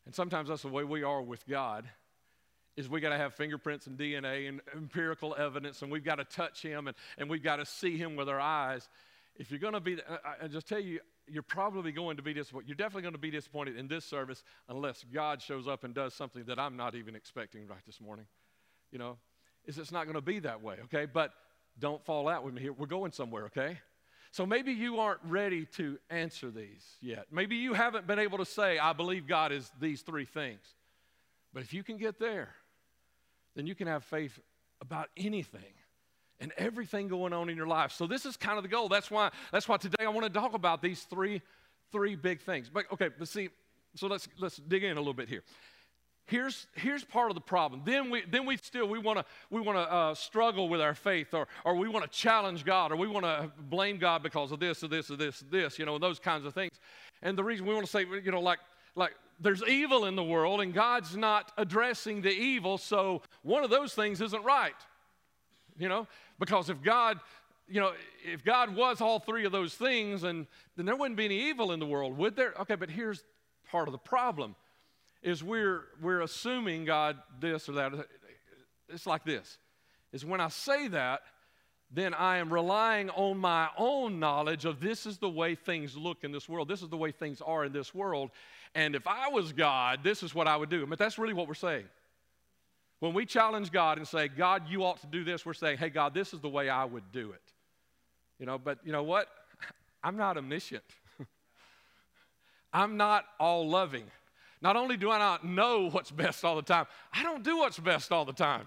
And 0.04 0.14
sometimes 0.14 0.50
that's 0.50 0.62
the 0.62 0.68
way 0.68 0.84
we 0.84 1.02
are 1.02 1.22
with 1.22 1.46
God 1.48 1.86
is 2.76 2.88
we 2.88 3.00
got 3.00 3.10
to 3.10 3.16
have 3.16 3.34
fingerprints 3.34 3.86
and 3.86 3.98
DNA 3.98 4.48
and 4.48 4.60
empirical 4.74 5.34
evidence, 5.38 5.82
and 5.82 5.90
we've 5.90 6.04
got 6.04 6.16
to 6.16 6.24
touch 6.24 6.62
him 6.62 6.88
and, 6.88 6.96
and 7.18 7.30
we've 7.30 7.42
got 7.42 7.56
to 7.56 7.66
see 7.66 7.96
him 7.96 8.16
with 8.16 8.28
our 8.28 8.40
eyes. 8.40 8.88
If 9.36 9.50
you're 9.50 9.60
going 9.60 9.74
to 9.74 9.80
be, 9.80 9.98
I, 10.08 10.44
I 10.44 10.48
just 10.48 10.68
tell 10.68 10.80
you, 10.80 11.00
you're 11.28 11.42
probably 11.42 11.92
going 11.92 12.18
to 12.18 12.22
be 12.22 12.32
disappointed. 12.34 12.68
You're 12.68 12.76
definitely 12.76 13.02
going 13.02 13.14
to 13.14 13.18
be 13.18 13.30
disappointed 13.30 13.76
in 13.76 13.88
this 13.88 14.04
service 14.04 14.44
unless 14.68 15.04
God 15.12 15.42
shows 15.42 15.66
up 15.66 15.84
and 15.84 15.94
does 15.94 16.14
something 16.14 16.44
that 16.44 16.58
I'm 16.58 16.76
not 16.76 16.94
even 16.94 17.16
expecting 17.16 17.66
right 17.66 17.84
this 17.86 18.00
morning. 18.00 18.26
You 18.92 18.98
know, 18.98 19.16
is 19.64 19.78
it's 19.78 19.90
not 19.90 20.04
going 20.04 20.14
to 20.14 20.20
be 20.20 20.38
that 20.40 20.62
way, 20.62 20.76
okay? 20.84 21.06
But 21.06 21.32
don't 21.78 22.04
fall 22.04 22.28
out 22.28 22.44
with 22.44 22.54
me 22.54 22.62
here. 22.62 22.72
We're 22.72 22.86
going 22.86 23.12
somewhere, 23.12 23.46
okay? 23.46 23.78
So 24.30 24.46
maybe 24.46 24.72
you 24.72 25.00
aren't 25.00 25.20
ready 25.24 25.66
to 25.76 25.98
answer 26.10 26.50
these 26.50 26.84
yet. 27.00 27.26
Maybe 27.30 27.56
you 27.56 27.74
haven't 27.74 28.06
been 28.06 28.18
able 28.18 28.38
to 28.38 28.44
say, 28.44 28.78
I 28.78 28.92
believe 28.92 29.26
God 29.26 29.50
is 29.50 29.70
these 29.80 30.02
three 30.02 30.26
things. 30.26 30.60
But 31.52 31.62
if 31.62 31.72
you 31.72 31.82
can 31.82 31.96
get 31.96 32.18
there, 32.18 32.54
then 33.56 33.66
you 33.66 33.74
can 33.74 33.88
have 33.88 34.04
faith 34.04 34.38
about 34.80 35.08
anything 35.16 35.74
and 36.38 36.52
everything 36.58 37.08
going 37.08 37.32
on 37.32 37.48
in 37.48 37.56
your 37.56 37.66
life. 37.66 37.90
So 37.90 38.06
this 38.06 38.26
is 38.26 38.36
kind 38.36 38.58
of 38.58 38.62
the 38.62 38.68
goal. 38.68 38.88
That's 38.88 39.10
why 39.10 39.30
that's 39.50 39.68
why 39.68 39.78
today 39.78 40.04
I 40.04 40.08
want 40.10 40.32
to 40.32 40.40
talk 40.40 40.54
about 40.54 40.82
these 40.82 41.02
three 41.02 41.42
three 41.90 42.14
big 42.14 42.40
things. 42.40 42.70
But 42.72 42.84
okay, 42.92 43.08
but 43.18 43.26
see, 43.26 43.48
so 43.94 44.06
let's 44.06 44.28
let's 44.38 44.58
dig 44.58 44.84
in 44.84 44.92
a 44.92 45.00
little 45.00 45.14
bit 45.14 45.28
here. 45.28 45.42
Here's, 46.28 46.66
here's 46.74 47.04
part 47.04 47.30
of 47.30 47.36
the 47.36 47.40
problem. 47.40 47.82
Then 47.84 48.10
we, 48.10 48.24
then 48.28 48.46
we 48.46 48.56
still 48.56 48.88
we 48.88 48.98
want 48.98 49.20
to 49.20 49.24
we 49.48 49.60
want 49.60 49.78
to 49.78 49.92
uh, 49.92 50.14
struggle 50.14 50.68
with 50.68 50.80
our 50.80 50.94
faith, 50.94 51.32
or, 51.32 51.46
or 51.64 51.76
we 51.76 51.88
want 51.88 52.04
to 52.04 52.10
challenge 52.10 52.64
God, 52.64 52.90
or 52.90 52.96
we 52.96 53.06
want 53.06 53.24
to 53.24 53.52
blame 53.70 53.96
God 53.96 54.24
because 54.24 54.50
of 54.50 54.58
this, 54.58 54.82
or 54.82 54.88
this, 54.88 55.08
or 55.08 55.16
this, 55.16 55.40
or 55.42 55.44
this, 55.44 55.78
you 55.78 55.86
know, 55.86 55.98
those 55.98 56.18
kinds 56.18 56.44
of 56.44 56.52
things. 56.52 56.80
And 57.22 57.38
the 57.38 57.44
reason 57.44 57.64
we 57.64 57.74
want 57.74 57.86
to 57.86 57.92
say, 57.92 58.04
you 58.24 58.32
know, 58.32 58.40
like 58.40 58.58
like 58.96 59.12
there's 59.40 59.62
evil 59.64 60.06
in 60.06 60.16
the 60.16 60.24
world 60.24 60.60
and 60.60 60.72
God's 60.72 61.16
not 61.16 61.52
addressing 61.56 62.22
the 62.22 62.30
evil, 62.30 62.78
so 62.78 63.22
one 63.42 63.64
of 63.64 63.70
those 63.70 63.94
things 63.94 64.20
isn't 64.20 64.44
right. 64.44 64.74
You 65.78 65.88
know, 65.88 66.06
because 66.38 66.70
if 66.70 66.82
God, 66.82 67.20
you 67.68 67.80
know, 67.80 67.92
if 68.24 68.42
God 68.44 68.74
was 68.74 69.00
all 69.00 69.18
three 69.18 69.44
of 69.44 69.52
those 69.52 69.74
things, 69.74 70.22
and 70.24 70.46
then 70.76 70.86
there 70.86 70.96
wouldn't 70.96 71.18
be 71.18 71.26
any 71.26 71.50
evil 71.50 71.72
in 71.72 71.80
the 71.80 71.86
world, 71.86 72.16
would 72.16 72.34
there? 72.34 72.54
Okay, 72.60 72.76
but 72.76 72.90
here's 72.90 73.22
part 73.70 73.88
of 73.88 73.92
the 73.92 73.98
problem 73.98 74.54
is 75.22 75.42
we're 75.42 75.84
we're 76.00 76.22
assuming 76.22 76.84
God 76.84 77.18
this 77.40 77.68
or 77.68 77.72
that. 77.72 77.92
it's 78.88 79.06
like 79.06 79.24
this 79.24 79.58
is 80.12 80.24
when 80.24 80.40
I 80.40 80.48
say 80.48 80.88
that, 80.88 81.20
then 81.90 82.14
I 82.14 82.38
am 82.38 82.52
relying 82.52 83.10
on 83.10 83.38
my 83.38 83.68
own 83.76 84.18
knowledge 84.18 84.64
of 84.64 84.80
this 84.80 85.06
is 85.06 85.18
the 85.18 85.28
way 85.28 85.54
things 85.54 85.96
look 85.96 86.24
in 86.24 86.32
this 86.32 86.48
world. 86.48 86.68
This 86.68 86.82
is 86.82 86.88
the 86.88 86.96
way 86.96 87.12
things 87.12 87.40
are 87.40 87.64
in 87.64 87.72
this 87.72 87.94
world. 87.94 88.30
And 88.74 88.94
if 88.94 89.06
I 89.06 89.28
was 89.28 89.52
God, 89.52 90.00
this 90.02 90.22
is 90.22 90.34
what 90.34 90.48
I 90.48 90.56
would 90.56 90.68
do. 90.68 90.84
But 90.86 90.98
that's 90.98 91.18
really 91.18 91.32
what 91.32 91.46
we're 91.46 91.54
saying. 91.54 91.84
When 93.00 93.14
we 93.14 93.24
challenge 93.24 93.70
God 93.70 93.98
and 93.98 94.08
say, 94.08 94.28
God, 94.28 94.68
you 94.68 94.84
ought 94.84 95.00
to 95.02 95.06
do 95.06 95.22
this, 95.22 95.46
we're 95.46 95.54
saying, 95.54 95.78
hey, 95.78 95.90
God, 95.90 96.12
this 96.12 96.32
is 96.32 96.40
the 96.40 96.48
way 96.48 96.68
I 96.68 96.84
would 96.84 97.12
do 97.12 97.32
it. 97.32 97.42
You 98.38 98.46
know, 98.46 98.58
but 98.58 98.78
you 98.84 98.92
know 98.92 99.02
what? 99.02 99.28
I'm 100.02 100.16
not 100.16 100.36
omniscient. 100.36 100.84
I'm 102.72 102.96
not 102.96 103.24
all 103.38 103.68
loving. 103.68 104.04
Not 104.60 104.76
only 104.76 104.96
do 104.96 105.10
I 105.10 105.18
not 105.18 105.44
know 105.44 105.90
what's 105.90 106.10
best 106.10 106.44
all 106.44 106.56
the 106.56 106.62
time, 106.62 106.86
I 107.12 107.22
don't 107.22 107.44
do 107.44 107.58
what's 107.58 107.78
best 107.78 108.10
all 108.10 108.24
the 108.24 108.32
time. 108.32 108.66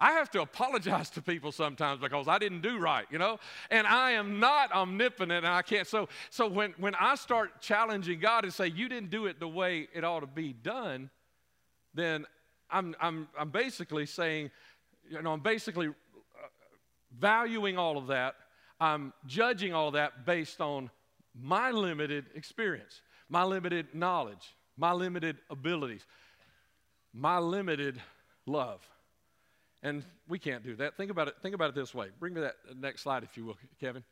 I 0.00 0.12
have 0.12 0.30
to 0.30 0.42
apologize 0.42 1.10
to 1.10 1.22
people 1.22 1.50
sometimes 1.50 2.00
because 2.00 2.28
I 2.28 2.38
didn't 2.38 2.60
do 2.60 2.78
right, 2.78 3.06
you 3.10 3.18
know? 3.18 3.38
And 3.70 3.86
I 3.86 4.12
am 4.12 4.38
not 4.38 4.72
omnipotent 4.72 5.32
and 5.32 5.46
I 5.46 5.62
can't. 5.62 5.86
So, 5.86 6.08
so 6.30 6.46
when, 6.48 6.74
when 6.78 6.94
I 6.94 7.16
start 7.16 7.60
challenging 7.60 8.20
God 8.20 8.44
and 8.44 8.52
say, 8.52 8.68
you 8.68 8.88
didn't 8.88 9.10
do 9.10 9.26
it 9.26 9.40
the 9.40 9.48
way 9.48 9.88
it 9.92 10.04
ought 10.04 10.20
to 10.20 10.26
be 10.26 10.52
done, 10.52 11.10
then 11.94 12.26
I'm, 12.70 12.94
I'm, 13.00 13.28
I'm 13.36 13.50
basically 13.50 14.06
saying, 14.06 14.50
you 15.10 15.20
know, 15.20 15.32
I'm 15.32 15.40
basically 15.40 15.88
uh, 15.88 15.92
valuing 17.18 17.76
all 17.76 17.98
of 17.98 18.06
that. 18.08 18.36
I'm 18.80 19.12
judging 19.26 19.74
all 19.74 19.90
that 19.92 20.24
based 20.24 20.60
on 20.60 20.90
my 21.40 21.72
limited 21.72 22.26
experience, 22.36 23.02
my 23.28 23.42
limited 23.42 23.94
knowledge, 23.94 24.54
my 24.76 24.92
limited 24.92 25.38
abilities, 25.50 26.06
my 27.12 27.38
limited 27.38 28.00
love. 28.46 28.80
And 29.82 30.04
we 30.28 30.38
can't 30.38 30.64
do 30.64 30.74
that. 30.76 30.96
Think 30.96 31.10
about 31.10 31.28
it, 31.28 31.34
think 31.40 31.54
about 31.54 31.70
it 31.70 31.74
this 31.74 31.94
way. 31.94 32.08
Bring 32.18 32.34
me 32.34 32.40
that 32.40 32.56
next 32.76 33.02
slide, 33.02 33.22
if 33.22 33.36
you 33.36 33.44
will, 33.44 33.56
Kevin. 33.80 34.02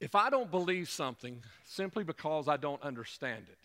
If 0.00 0.14
I 0.14 0.30
don't 0.30 0.50
believe 0.50 0.88
something 0.88 1.42
simply 1.64 2.04
because 2.04 2.46
I 2.46 2.56
don't 2.56 2.80
understand 2.82 3.46
it, 3.48 3.58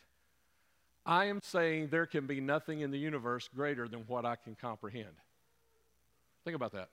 I 1.05 1.25
am 1.25 1.39
saying 1.43 1.89
there 1.89 2.05
can 2.05 2.25
be 2.25 2.39
nothing 2.41 2.79
in 2.79 2.89
the 2.89 2.97
universe 2.97 3.49
greater 3.53 3.87
than 3.87 4.05
what 4.07 4.25
I 4.25 4.35
can 4.35 4.55
comprehend. 4.55 5.13
Think 6.43 6.55
about 6.55 6.71
that. 6.71 6.89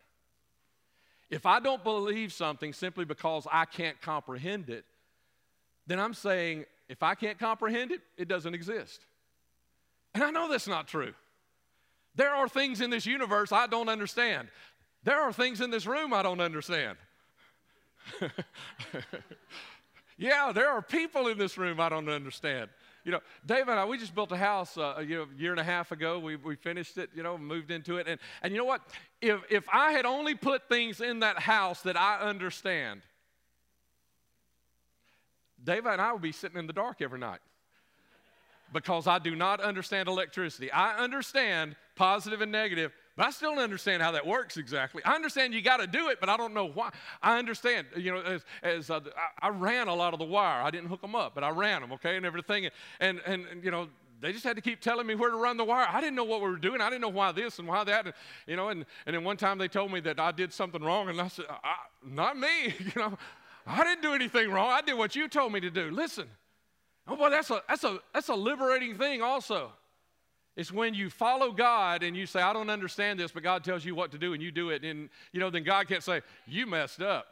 If 1.31 1.47
I 1.47 1.61
don't 1.61 1.83
believe 1.83 2.33
something 2.33 2.73
simply 2.73 3.05
because 3.05 3.47
I 3.51 3.65
can't 3.65 4.01
comprehend 4.03 4.69
it, 4.69 4.85
then 5.87 6.01
I'm 6.01 6.13
saying 6.13 6.67
if 6.89 7.03
I 7.03 7.15
can't 7.15 7.39
comprehend 7.39 7.93
it, 7.93 8.01
it 8.17 8.29
doesn't 8.29 8.53
exist. 8.53 9.01
And 10.13 10.25
I 10.25 10.31
know 10.31 10.51
that's 10.51 10.67
not 10.67 10.89
true. 10.89 11.15
There 12.15 12.35
are 12.35 12.49
things 12.49 12.81
in 12.81 12.91
this 12.91 13.07
universe 13.07 13.53
I 13.53 13.67
don't 13.67 13.89
understand. 13.89 14.49
There 15.05 15.21
are 15.21 15.33
things 15.33 15.61
in 15.61 15.71
this 15.71 15.87
room 15.87 16.13
I 16.13 16.23
don't 16.23 16.41
understand. 16.41 16.99
yeah, 20.19 20.53
there 20.53 20.69
are 20.69 20.83
people 20.83 21.29
in 21.29 21.39
this 21.39 21.57
room 21.57 21.81
I 21.81 21.89
don't 21.89 22.09
understand. 22.09 22.71
You 23.05 23.13
know, 23.13 23.21
Dave 23.47 23.69
and 23.69 23.81
I, 23.81 23.85
we 23.87 23.97
just 23.97 24.15
built 24.15 24.31
a 24.33 24.37
house 24.37 24.77
uh, 24.77 24.95
a 24.99 25.03
year, 25.03 25.25
year 25.39 25.53
and 25.53 25.61
a 25.61 25.65
half 25.65 25.91
ago. 25.91 26.19
We, 26.19 26.37
we 26.37 26.55
finished 26.57 26.99
it, 26.99 27.09
you 27.15 27.23
know, 27.23 27.39
moved 27.39 27.71
into 27.71 27.97
it. 27.97 28.07
And, 28.07 28.21
and 28.43 28.53
you 28.53 28.59
know 28.59 28.67
what? 28.67 28.83
If, 29.23 29.41
if 29.49 29.65
I 29.73 29.93
had 29.93 30.05
only 30.05 30.35
put 30.35 30.69
things 30.69 31.01
in 31.01 31.21
that 31.21 31.39
house 31.39 31.81
that 31.83 31.97
I 31.97 32.19
understand, 32.19 33.01
Dave 35.63 35.87
and 35.87 36.01
I 36.01 36.13
would 36.13 36.23
be 36.23 36.33
sitting 36.33 36.59
in 36.59 36.67
the 36.67 36.73
dark 36.73 37.01
every 37.01 37.19
night 37.19 37.41
because 38.73 39.07
I 39.07 39.19
do 39.19 39.35
not 39.35 39.61
understand 39.61 40.09
electricity. 40.09 40.71
I 40.71 40.97
understand 40.99 41.77
positive 41.97 42.41
and 42.41 42.53
negative, 42.53 42.93
but 43.17 43.27
I 43.27 43.31
still 43.31 43.55
don't 43.55 43.63
understand 43.63 44.03
how 44.03 44.13
that 44.13 44.27
works 44.27 44.57
exactly. 44.57 45.03
I 45.05 45.15
understand 45.15 45.53
you 45.53 45.63
got 45.63 45.79
to 45.79 45.87
do 45.87 46.09
it, 46.09 46.19
but 46.21 46.29
I 46.29 46.37
don't 46.37 46.55
know 46.55 46.69
why. 46.69 46.91
I 47.23 47.39
understand, 47.39 47.87
you 47.97 48.13
know, 48.13 48.21
as, 48.23 48.45
as 48.63 48.91
uh, 48.91 49.01
I, 49.41 49.49
ran 49.49 49.89
a 49.89 49.95
lot 49.95 50.13
of 50.13 50.19
the 50.19 50.25
wire. 50.25 50.63
I 50.63 50.71
didn't 50.71 50.89
hook 50.89 51.03
them 51.03 51.15
up, 51.15 51.35
but 51.35 51.45
I 51.45 51.51
ran 51.51 51.81
them, 51.81 51.93
okay, 51.93 52.17
and 52.17 52.25
everything. 52.25 52.69
And, 53.01 53.21
and, 53.27 53.45
and, 53.47 53.63
you 53.65 53.71
know, 53.71 53.89
they 54.21 54.33
just 54.33 54.45
had 54.45 54.57
to 54.57 54.63
keep 54.63 54.81
telling 54.81 55.07
me 55.07 55.15
where 55.15 55.31
to 55.31 55.37
run 55.37 55.57
the 55.57 55.65
wire. 55.65 55.87
I 55.89 56.01
didn't 56.01 56.17
know 56.17 56.25
what 56.25 56.41
we 56.41 56.49
were 56.49 56.57
doing. 56.57 56.81
I 56.81 56.89
didn't 56.89 57.03
know 57.03 57.09
why 57.09 57.33
this 57.33 57.59
and 57.59 57.67
why 57.67 57.85
that. 57.85 58.07
And, 58.07 58.15
you 58.47 58.57
know, 58.57 58.69
and, 58.69 58.87
and 59.07 59.15
then 59.15 59.25
one 59.25 59.37
time 59.37 59.59
they 59.59 59.69
told 59.69 59.93
me 59.93 60.01
that 60.01 60.21
I 60.21 60.33
did 60.33 60.53
something 60.53 60.83
wrong, 60.83 61.09
and 61.09 61.21
I 61.21 61.29
said, 61.29 61.47
I, 61.49 61.75
not 62.07 62.39
me. 62.39 62.49
you 62.79 62.93
know, 62.97 63.19
I 63.67 63.85
didn't 63.85 64.03
do 64.03 64.15
anything 64.15 64.51
wrong. 64.51 64.71
I 64.71 64.81
did 64.81 64.97
what 64.97 65.17
you 65.17 65.29
told 65.29 65.53
me 65.53 65.61
to 65.61 65.71
do. 65.71 65.91
Listen. 65.91 66.27
Oh, 67.09 67.17
boy, 67.17 67.31
that's 67.31 67.51
a, 67.51 67.63
that's, 67.69 67.85
a, 67.85 67.99
that's 68.15 68.29
a 68.29 68.35
liberating 68.35 68.97
thing, 68.97 69.23
also. 69.23 69.73
It's 70.57 70.73
when 70.73 70.95
you 70.95 71.11
follow 71.11 71.53
God 71.53 72.03
and 72.03 72.17
you 72.17 72.27
say, 72.27 72.43
I 72.43 72.53
don't 72.53 72.71
understand 72.71 73.19
this, 73.19 73.33
but 73.33 73.43
God 73.43 73.65
tells 73.65 73.85
you 73.85 73.95
what 73.95 74.13
to 74.13 74.19
do 74.19 74.35
and 74.35 74.43
you 74.43 74.51
do 74.51 74.71
it. 74.71 74.85
And, 74.85 75.09
you 75.33 75.41
know, 75.41 75.49
then 75.49 75.65
God 75.65 75.89
can't 75.89 76.03
say, 76.03 76.23
You 76.47 76.67
messed 76.67 77.01
up. 77.01 77.27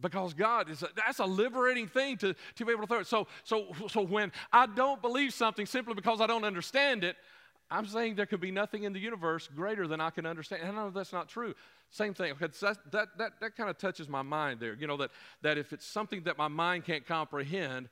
Because 0.00 0.34
God 0.34 0.70
is, 0.70 0.82
a, 0.82 0.88
that's 0.96 1.20
a 1.20 1.24
liberating 1.24 1.86
thing 1.86 2.16
to, 2.18 2.34
to 2.56 2.64
be 2.64 2.72
able 2.72 2.82
to 2.82 2.86
throw 2.88 2.98
it. 3.00 3.06
So, 3.06 3.28
so, 3.44 3.66
so 3.88 4.02
when 4.02 4.32
I 4.52 4.66
don't 4.66 5.00
believe 5.00 5.32
something 5.32 5.66
simply 5.66 5.94
because 5.94 6.20
I 6.20 6.26
don't 6.26 6.44
understand 6.44 7.04
it, 7.04 7.16
I'm 7.70 7.86
saying 7.86 8.16
there 8.16 8.26
could 8.26 8.40
be 8.40 8.50
nothing 8.50 8.82
in 8.82 8.92
the 8.92 8.98
universe 8.98 9.48
greater 9.54 9.86
than 9.86 10.00
I 10.00 10.10
can 10.10 10.26
understand. 10.26 10.62
And 10.62 10.78
I 10.78 10.84
know 10.84 10.90
that's 10.90 11.12
not 11.12 11.28
true. 11.28 11.54
Same 11.90 12.12
thing. 12.12 12.34
That, 12.40 12.78
that, 12.92 13.08
that, 13.18 13.32
that 13.40 13.56
kind 13.56 13.70
of 13.70 13.78
touches 13.78 14.08
my 14.08 14.22
mind 14.22 14.58
there. 14.58 14.74
You 14.74 14.86
know, 14.86 14.96
that, 14.96 15.10
that 15.42 15.58
if 15.58 15.72
it's 15.72 15.86
something 15.86 16.22
that 16.24 16.36
my 16.36 16.48
mind 16.48 16.84
can't 16.84 17.06
comprehend, 17.06 17.88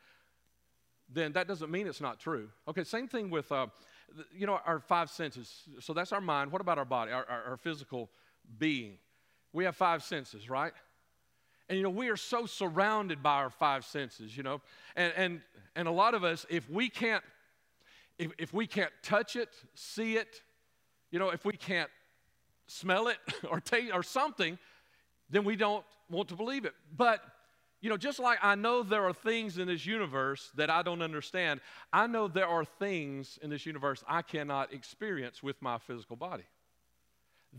then 1.14 1.32
that 1.32 1.48
doesn't 1.48 1.70
mean 1.70 1.86
it's 1.86 2.00
not 2.00 2.18
true. 2.18 2.48
Okay, 2.68 2.84
same 2.84 3.08
thing 3.08 3.30
with, 3.30 3.50
uh, 3.52 3.66
you 4.34 4.46
know, 4.46 4.58
our 4.64 4.80
five 4.80 5.10
senses. 5.10 5.62
So 5.80 5.92
that's 5.92 6.12
our 6.12 6.20
mind. 6.20 6.52
What 6.52 6.60
about 6.60 6.78
our 6.78 6.84
body, 6.84 7.12
our, 7.12 7.24
our, 7.28 7.42
our 7.50 7.56
physical 7.56 8.10
being? 8.58 8.98
We 9.52 9.64
have 9.64 9.76
five 9.76 10.02
senses, 10.02 10.48
right? 10.48 10.72
And 11.68 11.78
you 11.78 11.82
know, 11.82 11.90
we 11.90 12.08
are 12.08 12.16
so 12.16 12.46
surrounded 12.46 13.22
by 13.22 13.36
our 13.36 13.50
five 13.50 13.84
senses, 13.84 14.36
you 14.36 14.42
know. 14.42 14.60
And 14.96 15.12
and 15.16 15.40
and 15.76 15.88
a 15.88 15.90
lot 15.90 16.14
of 16.14 16.24
us, 16.24 16.44
if 16.50 16.68
we 16.68 16.88
can't, 16.88 17.24
if, 18.18 18.30
if 18.38 18.52
we 18.52 18.66
can't 18.66 18.92
touch 19.02 19.36
it, 19.36 19.48
see 19.74 20.16
it, 20.16 20.42
you 21.10 21.18
know, 21.18 21.30
if 21.30 21.44
we 21.44 21.52
can't 21.52 21.90
smell 22.66 23.08
it 23.08 23.18
or 23.50 23.60
taste 23.60 23.92
or 23.94 24.02
something, 24.02 24.58
then 25.30 25.44
we 25.44 25.56
don't 25.56 25.84
want 26.10 26.28
to 26.28 26.36
believe 26.36 26.64
it. 26.64 26.74
But 26.96 27.20
you 27.82 27.90
know, 27.90 27.96
just 27.96 28.20
like 28.20 28.38
I 28.42 28.54
know 28.54 28.84
there 28.84 29.04
are 29.04 29.12
things 29.12 29.58
in 29.58 29.66
this 29.66 29.84
universe 29.84 30.52
that 30.54 30.70
I 30.70 30.82
don't 30.82 31.02
understand, 31.02 31.60
I 31.92 32.06
know 32.06 32.28
there 32.28 32.46
are 32.46 32.64
things 32.64 33.40
in 33.42 33.50
this 33.50 33.66
universe 33.66 34.04
I 34.08 34.22
cannot 34.22 34.72
experience 34.72 35.42
with 35.42 35.60
my 35.60 35.78
physical 35.78 36.14
body. 36.14 36.44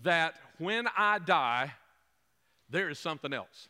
That 0.03 0.35
when 0.57 0.87
I 0.97 1.19
die, 1.19 1.73
there 2.69 2.89
is 2.89 2.97
something 2.97 3.33
else. 3.33 3.67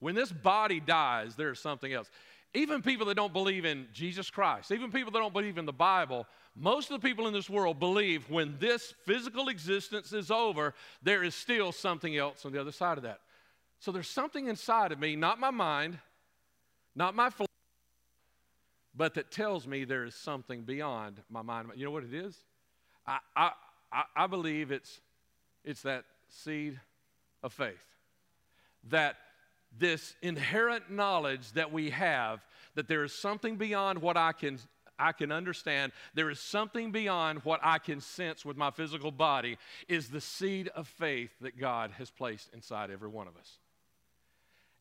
When 0.00 0.14
this 0.14 0.32
body 0.32 0.80
dies, 0.80 1.36
there 1.36 1.50
is 1.50 1.58
something 1.58 1.92
else. 1.92 2.10
Even 2.54 2.80
people 2.80 3.04
that 3.06 3.16
don't 3.16 3.34
believe 3.34 3.66
in 3.66 3.88
Jesus 3.92 4.30
Christ, 4.30 4.72
even 4.72 4.90
people 4.90 5.12
that 5.12 5.18
don't 5.18 5.34
believe 5.34 5.58
in 5.58 5.66
the 5.66 5.72
Bible, 5.72 6.26
most 6.56 6.90
of 6.90 6.98
the 6.98 7.06
people 7.06 7.26
in 7.26 7.34
this 7.34 7.50
world 7.50 7.78
believe 7.78 8.28
when 8.30 8.56
this 8.58 8.94
physical 9.04 9.48
existence 9.50 10.14
is 10.14 10.30
over, 10.30 10.72
there 11.02 11.22
is 11.22 11.34
still 11.34 11.72
something 11.72 12.16
else 12.16 12.46
on 12.46 12.52
the 12.52 12.60
other 12.60 12.72
side 12.72 12.96
of 12.96 13.04
that. 13.04 13.20
So 13.80 13.92
there's 13.92 14.08
something 14.08 14.48
inside 14.48 14.92
of 14.92 14.98
me, 14.98 15.16
not 15.16 15.38
my 15.38 15.50
mind, 15.50 15.98
not 16.94 17.14
my 17.14 17.30
flesh, 17.30 17.48
but 18.94 19.14
that 19.14 19.30
tells 19.30 19.66
me 19.66 19.84
there 19.84 20.04
is 20.04 20.14
something 20.14 20.62
beyond 20.62 21.20
my 21.30 21.42
mind. 21.42 21.68
You 21.76 21.84
know 21.84 21.90
what 21.90 22.04
it 22.04 22.14
is? 22.14 22.36
I, 23.06 23.18
I, 23.36 23.52
I 24.16 24.26
believe 24.26 24.70
it's, 24.70 25.00
it's 25.64 25.82
that 25.82 26.04
seed 26.28 26.80
of 27.42 27.52
faith. 27.52 27.76
That 28.90 29.16
this 29.78 30.14
inherent 30.22 30.90
knowledge 30.90 31.52
that 31.52 31.72
we 31.72 31.90
have 31.90 32.40
that 32.74 32.88
there 32.88 33.04
is 33.04 33.12
something 33.12 33.56
beyond 33.56 34.00
what 34.00 34.16
I 34.16 34.32
can 34.32 34.58
I 35.00 35.12
can 35.12 35.30
understand, 35.30 35.92
there 36.14 36.28
is 36.28 36.40
something 36.40 36.90
beyond 36.90 37.44
what 37.44 37.60
I 37.62 37.78
can 37.78 38.00
sense 38.00 38.44
with 38.44 38.56
my 38.56 38.72
physical 38.72 39.12
body, 39.12 39.56
is 39.86 40.08
the 40.08 40.20
seed 40.20 40.68
of 40.74 40.88
faith 40.88 41.30
that 41.40 41.56
God 41.56 41.92
has 41.98 42.10
placed 42.10 42.52
inside 42.52 42.90
every 42.90 43.08
one 43.08 43.28
of 43.28 43.36
us. 43.36 43.58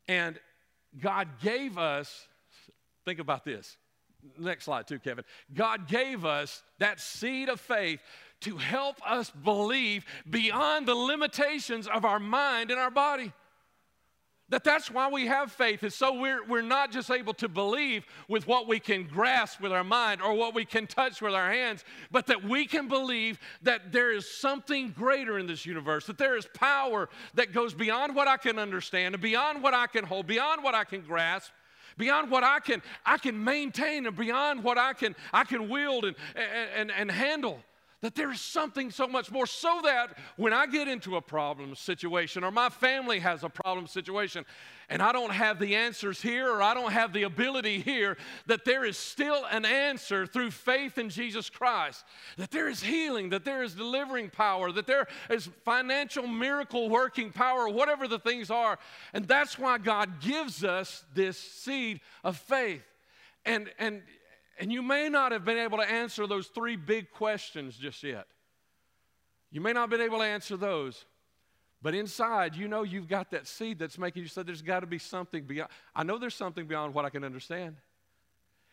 And 0.07 0.39
God 0.99 1.27
gave 1.41 1.77
us, 1.77 2.27
think 3.05 3.19
about 3.19 3.45
this. 3.45 3.77
Next 4.37 4.65
slide, 4.65 4.87
too, 4.87 4.99
Kevin. 4.99 5.23
God 5.53 5.87
gave 5.87 6.25
us 6.25 6.63
that 6.79 6.99
seed 6.99 7.49
of 7.49 7.59
faith 7.59 8.01
to 8.41 8.57
help 8.57 8.97
us 9.09 9.29
believe 9.29 10.05
beyond 10.29 10.87
the 10.87 10.95
limitations 10.95 11.87
of 11.87 12.05
our 12.05 12.19
mind 12.19 12.71
and 12.71 12.79
our 12.79 12.91
body. 12.91 13.31
That 14.49 14.63
that's 14.63 14.89
why 14.89 15.09
we 15.09 15.27
have 15.27 15.51
faith, 15.51 15.83
is 15.83 15.93
so 15.93 16.17
we're, 16.19 16.45
we're 16.45 16.61
not 16.61 16.89
just 16.89 17.11
able 17.11 17.33
to 17.33 17.49
believe 17.49 18.05
with 18.29 18.47
what 18.47 18.65
we 18.65 18.79
can 18.79 19.03
grasp 19.03 19.59
with 19.59 19.73
our 19.73 19.83
mind 19.83 20.21
or 20.21 20.33
what 20.35 20.55
we 20.55 20.63
can 20.63 20.87
touch 20.87 21.21
with 21.21 21.33
our 21.33 21.51
hands, 21.51 21.83
but 22.11 22.27
that 22.27 22.41
we 22.43 22.65
can 22.65 22.87
believe 22.87 23.39
that 23.63 23.91
there 23.91 24.09
is 24.09 24.29
something 24.29 24.91
greater 24.91 25.37
in 25.37 25.47
this 25.47 25.65
universe, 25.65 26.05
that 26.05 26.17
there 26.17 26.37
is 26.37 26.47
power 26.53 27.09
that 27.33 27.51
goes 27.51 27.73
beyond 27.73 28.15
what 28.15 28.29
I 28.29 28.37
can 28.37 28.57
understand 28.57 29.15
and 29.15 29.21
beyond 29.21 29.61
what 29.61 29.73
I 29.73 29.87
can 29.87 30.05
hold, 30.05 30.27
beyond 30.27 30.63
what 30.63 30.75
I 30.75 30.85
can 30.85 31.01
grasp, 31.01 31.51
beyond 31.97 32.31
what 32.31 32.45
I 32.45 32.61
can, 32.61 32.81
I 33.05 33.17
can 33.17 33.43
maintain 33.43 34.05
and 34.05 34.15
beyond 34.15 34.63
what 34.63 34.77
I 34.77 34.93
can, 34.93 35.13
I 35.33 35.43
can 35.43 35.67
wield 35.67 36.05
and, 36.05 36.15
and, 36.73 36.89
and 36.89 37.11
handle. 37.11 37.59
That 38.01 38.13
there 38.13 38.31
is 38.31 38.39
something 38.39 38.91
so 38.91 39.07
much 39.07 39.31
more, 39.31 39.47
so 39.47 39.79
that 39.83 40.17
when 40.35 40.53
I 40.53 40.67
get 40.67 40.87
into 40.87 41.15
a 41.15 41.21
problem 41.21 41.75
situation 41.75 42.43
or 42.43 42.51
my 42.51 42.69
family 42.69 43.19
has 43.19 43.43
a 43.43 43.49
problem 43.49 43.87
situation 43.87 44.45
and 44.87 45.01
I 45.01 45.11
don't 45.11 45.31
have 45.31 45.57
the 45.57 45.75
answers 45.75 46.21
here 46.21 46.47
or 46.47 46.61
I 46.61 46.75
don't 46.75 46.91
have 46.91 47.11
the 47.11 47.23
ability 47.23 47.81
here, 47.81 48.15
that 48.45 48.65
there 48.65 48.85
is 48.85 48.97
still 48.97 49.45
an 49.49 49.65
answer 49.65 50.27
through 50.27 50.51
faith 50.51 50.99
in 50.99 51.09
Jesus 51.09 51.49
Christ, 51.49 52.05
that 52.37 52.51
there 52.51 52.69
is 52.69 52.83
healing, 52.83 53.29
that 53.29 53.43
there 53.43 53.63
is 53.63 53.73
delivering 53.73 54.29
power, 54.29 54.71
that 54.71 54.85
there 54.85 55.07
is 55.31 55.49
financial 55.65 56.27
miracle 56.27 56.89
working 56.89 57.31
power, 57.31 57.67
whatever 57.67 58.07
the 58.07 58.19
things 58.19 58.51
are. 58.51 58.77
And 59.13 59.27
that's 59.27 59.57
why 59.57 59.79
God 59.79 60.21
gives 60.21 60.63
us 60.63 61.03
this 61.15 61.37
seed 61.37 62.01
of 62.23 62.37
faith. 62.37 62.83
And, 63.43 63.71
and 63.79 64.03
and 64.59 64.71
you 64.71 64.81
may 64.81 65.09
not 65.09 65.31
have 65.31 65.45
been 65.45 65.57
able 65.57 65.77
to 65.77 65.89
answer 65.89 66.27
those 66.27 66.47
three 66.47 66.75
big 66.75 67.11
questions 67.11 67.75
just 67.75 68.03
yet. 68.03 68.27
You 69.51 69.61
may 69.61 69.73
not 69.73 69.81
have 69.81 69.89
been 69.89 70.01
able 70.01 70.19
to 70.19 70.25
answer 70.25 70.57
those. 70.57 71.05
But 71.81 71.93
inside, 71.93 72.55
you 72.55 72.67
know 72.67 72.83
you've 72.83 73.07
got 73.07 73.31
that 73.31 73.47
seed 73.47 73.77
that's 73.79 73.99
making 73.99 74.23
you 74.23 74.29
say 74.29 74.41
there's 74.41 74.63
got 74.63 74.79
to 74.79 74.87
be 74.87 74.97
something 74.97 75.43
beyond. 75.43 75.69
I 75.95 76.03
know 76.03 76.17
there's 76.17 76.35
something 76.35 76.65
beyond 76.65 76.93
what 76.93 77.05
I 77.05 77.09
can 77.09 77.23
understand. 77.23 77.75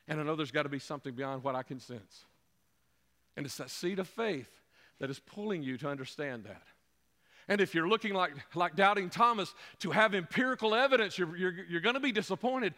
And 0.08 0.20
I 0.20 0.22
know 0.22 0.36
there's 0.36 0.50
got 0.50 0.62
to 0.64 0.68
be 0.68 0.78
something 0.78 1.14
beyond 1.14 1.44
what 1.44 1.54
I 1.54 1.62
can 1.62 1.80
sense. 1.80 2.24
And 3.36 3.44
it's 3.44 3.56
that 3.56 3.70
seed 3.70 3.98
of 3.98 4.08
faith 4.08 4.48
that 5.00 5.10
is 5.10 5.18
pulling 5.18 5.62
you 5.62 5.76
to 5.78 5.88
understand 5.88 6.44
that. 6.44 6.62
And 7.46 7.60
if 7.60 7.74
you're 7.74 7.88
looking 7.88 8.14
like, 8.14 8.32
like 8.54 8.74
doubting 8.74 9.10
Thomas 9.10 9.54
to 9.80 9.90
have 9.90 10.14
empirical 10.14 10.74
evidence, 10.74 11.18
you're, 11.18 11.36
you're, 11.36 11.54
you're 11.68 11.80
going 11.82 11.94
to 11.94 12.00
be 12.00 12.12
disappointed 12.12 12.74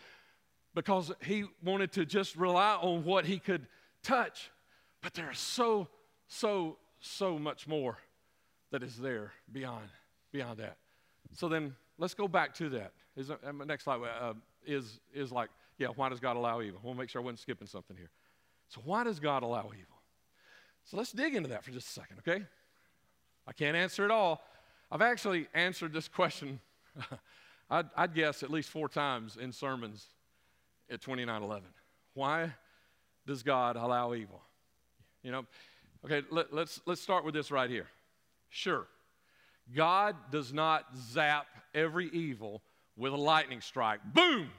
because 0.76 1.10
he 1.24 1.44
wanted 1.64 1.90
to 1.90 2.04
just 2.04 2.36
rely 2.36 2.74
on 2.74 3.02
what 3.02 3.24
he 3.24 3.38
could 3.38 3.66
touch. 4.02 4.50
But 5.00 5.14
there's 5.14 5.38
so, 5.38 5.88
so, 6.28 6.76
so 7.00 7.38
much 7.38 7.66
more 7.66 7.96
that 8.70 8.82
is 8.82 8.98
there 8.98 9.32
beyond, 9.50 9.88
beyond 10.32 10.58
that. 10.58 10.76
So 11.32 11.48
then 11.48 11.74
let's 11.96 12.12
go 12.12 12.28
back 12.28 12.54
to 12.56 12.68
that. 12.68 12.92
Is, 13.16 13.30
uh, 13.30 13.36
next 13.66 13.84
slide 13.84 14.00
uh, 14.20 14.34
is, 14.66 15.00
is 15.14 15.32
like, 15.32 15.48
yeah, 15.78 15.88
why 15.96 16.10
does 16.10 16.20
God 16.20 16.36
allow 16.36 16.60
evil? 16.60 16.78
We'll 16.82 16.92
make 16.92 17.08
sure 17.08 17.22
I 17.22 17.24
wasn't 17.24 17.40
skipping 17.40 17.66
something 17.66 17.96
here. 17.96 18.10
So, 18.68 18.82
why 18.84 19.04
does 19.04 19.18
God 19.18 19.42
allow 19.42 19.70
evil? 19.72 19.96
So, 20.84 20.96
let's 20.96 21.12
dig 21.12 21.34
into 21.34 21.48
that 21.50 21.64
for 21.64 21.70
just 21.70 21.88
a 21.88 21.92
second, 21.92 22.18
okay? 22.18 22.44
I 23.46 23.52
can't 23.52 23.76
answer 23.76 24.04
it 24.04 24.10
all. 24.10 24.42
I've 24.90 25.02
actually 25.02 25.46
answered 25.54 25.92
this 25.92 26.08
question, 26.08 26.60
I'd, 27.70 27.86
I'd 27.96 28.14
guess, 28.14 28.42
at 28.42 28.50
least 28.50 28.70
four 28.70 28.88
times 28.88 29.38
in 29.40 29.52
sermons 29.52 30.06
at 30.90 31.00
2911. 31.00 31.68
Why 32.14 32.52
does 33.26 33.42
God 33.42 33.76
allow 33.76 34.14
evil? 34.14 34.40
You 35.22 35.32
know, 35.32 35.46
okay, 36.04 36.22
let, 36.30 36.52
let's, 36.52 36.80
let's 36.86 37.00
start 37.00 37.24
with 37.24 37.34
this 37.34 37.50
right 37.50 37.68
here. 37.68 37.86
Sure, 38.48 38.86
God 39.74 40.16
does 40.30 40.52
not 40.52 40.84
zap 40.96 41.46
every 41.74 42.08
evil 42.08 42.62
with 42.96 43.12
a 43.12 43.16
lightning 43.16 43.60
strike, 43.60 44.00
boom, 44.14 44.50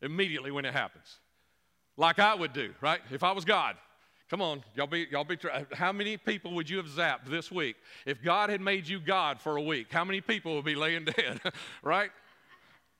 immediately 0.00 0.50
when 0.50 0.64
it 0.64 0.72
happens. 0.72 1.18
Like 1.96 2.18
I 2.18 2.34
would 2.34 2.52
do, 2.52 2.74
right? 2.80 3.00
If 3.10 3.22
I 3.22 3.32
was 3.32 3.44
God. 3.44 3.76
Come 4.30 4.40
on, 4.40 4.64
y'all 4.74 4.86
be, 4.86 5.06
y'all 5.10 5.24
be, 5.24 5.38
how 5.72 5.92
many 5.92 6.16
people 6.16 6.54
would 6.54 6.68
you 6.68 6.78
have 6.78 6.86
zapped 6.86 7.26
this 7.26 7.52
week? 7.52 7.76
If 8.06 8.22
God 8.22 8.48
had 8.48 8.60
made 8.60 8.88
you 8.88 8.98
God 8.98 9.38
for 9.40 9.56
a 9.56 9.62
week, 9.62 9.92
how 9.92 10.04
many 10.04 10.20
people 10.20 10.54
would 10.56 10.64
be 10.64 10.74
laying 10.74 11.04
dead, 11.16 11.40
right? 11.82 12.10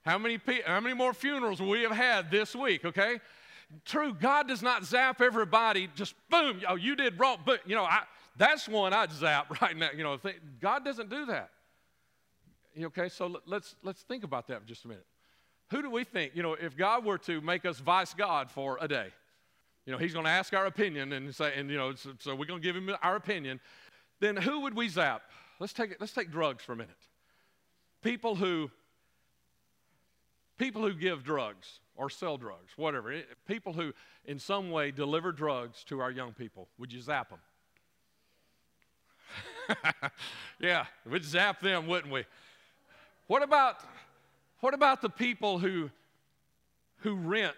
How 0.05 0.19
many, 0.19 0.39
how 0.67 0.81
many 0.81 0.95
more 0.95 1.15
funerals 1.15 1.63
we 1.63 1.83
have 1.83 1.93
had 1.93 2.31
this 2.31 2.55
week, 2.55 2.85
okay? 2.85 3.21
True, 3.87 4.13
God 4.13 4.47
does 4.47 4.63
not 4.63 4.85
zap 4.85 5.23
everybody, 5.23 5.89
just 5.95 6.15
boom, 6.29 6.61
oh, 6.69 6.75
you 6.75 6.95
did 6.95 7.19
wrong. 7.19 7.39
But, 7.45 7.61
you 7.67 7.75
know, 7.75 7.85
I, 7.85 8.03
that's 8.37 8.69
one 8.69 8.93
I'd 8.93 9.13
zap 9.13 9.61
right 9.63 9.77
now. 9.77 9.91
You 9.97 10.05
know, 10.05 10.19
God 10.61 10.85
doesn't 10.85 11.09
do 11.09 11.27
that. 11.27 11.51
Okay, 12.79 13.09
so 13.09 13.41
let's, 13.47 13.77
let's 13.83 14.03
think 14.03 14.25
about 14.25 14.49
that 14.49 14.61
for 14.61 14.69
just 14.69 14.85
a 14.85 14.89
minute. 14.89 15.07
Who 15.71 15.81
do 15.81 15.91
we 15.91 16.05
think, 16.05 16.33
you 16.35 16.43
know, 16.43 16.55
if 16.55 16.77
God 16.77 17.05
were 17.05 17.19
to 17.19 17.41
make 17.41 17.65
us 17.65 17.79
vice 17.79 18.13
God 18.13 18.51
for 18.51 18.79
a 18.81 18.89
day, 18.89 19.09
you 19.87 19.93
know, 19.93 19.99
he's 19.99 20.13
going 20.13 20.25
to 20.25 20.31
ask 20.31 20.53
our 20.53 20.67
opinion 20.67 21.13
and 21.13 21.35
say, 21.35 21.53
and, 21.57 21.71
you 21.71 21.79
know, 21.79 21.95
so, 21.95 22.11
so 22.19 22.35
we're 22.35 22.47
going 22.47 22.61
to 22.61 22.67
give 22.67 22.77
him 22.77 22.95
our 23.03 23.17
opinion, 23.17 23.61
then 24.21 24.37
who 24.37 24.61
would 24.61 24.75
we 24.75 24.89
zap? 24.89 25.23
Let's 25.61 25.73
take, 25.73 25.97
let's 26.01 26.13
take 26.13 26.31
drugs 26.31 26.63
for 26.63 26.73
a 26.73 26.77
minute. 26.77 26.95
People 28.03 28.35
who 28.35 28.71
people 30.59 30.83
who 30.83 30.95
give 30.95 31.25
drugs 31.25 31.81
or 31.97 32.11
sell 32.11 32.37
drugs, 32.37 32.73
whatever, 32.77 33.15
people 33.47 33.73
who 33.73 33.93
in 34.25 34.39
some 34.39 34.71
way 34.71 34.91
deliver 34.91 35.33
drugs 35.33 35.85
to 35.85 36.01
our 36.01 36.11
young 36.11 36.33
people, 36.33 36.69
would 36.79 36.93
you 36.93 37.01
zap 37.01 37.31
them? 37.31 37.39
yeah, 40.61 40.85
we'd 41.09 41.25
zap 41.25 41.61
them, 41.61 41.87
wouldn't 41.87 42.13
we? 42.13 42.25
What 43.27 43.43
about, 43.43 43.77
what 44.61 44.75
about 44.75 45.01
the 45.01 45.09
people 45.09 45.59
who, 45.59 45.91
who 46.99 47.15
rent 47.15 47.57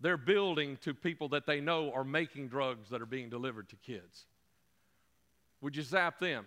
their 0.00 0.16
building 0.16 0.78
to 0.82 0.94
people 0.94 1.28
that 1.28 1.46
they 1.46 1.60
know 1.60 1.92
are 1.92 2.04
making 2.04 2.48
drugs 2.48 2.88
that 2.90 3.02
are 3.02 3.06
being 3.06 3.28
delivered 3.28 3.68
to 3.68 3.76
kids? 3.76 4.26
Would 5.60 5.76
you 5.76 5.82
zap 5.82 6.18
them? 6.18 6.46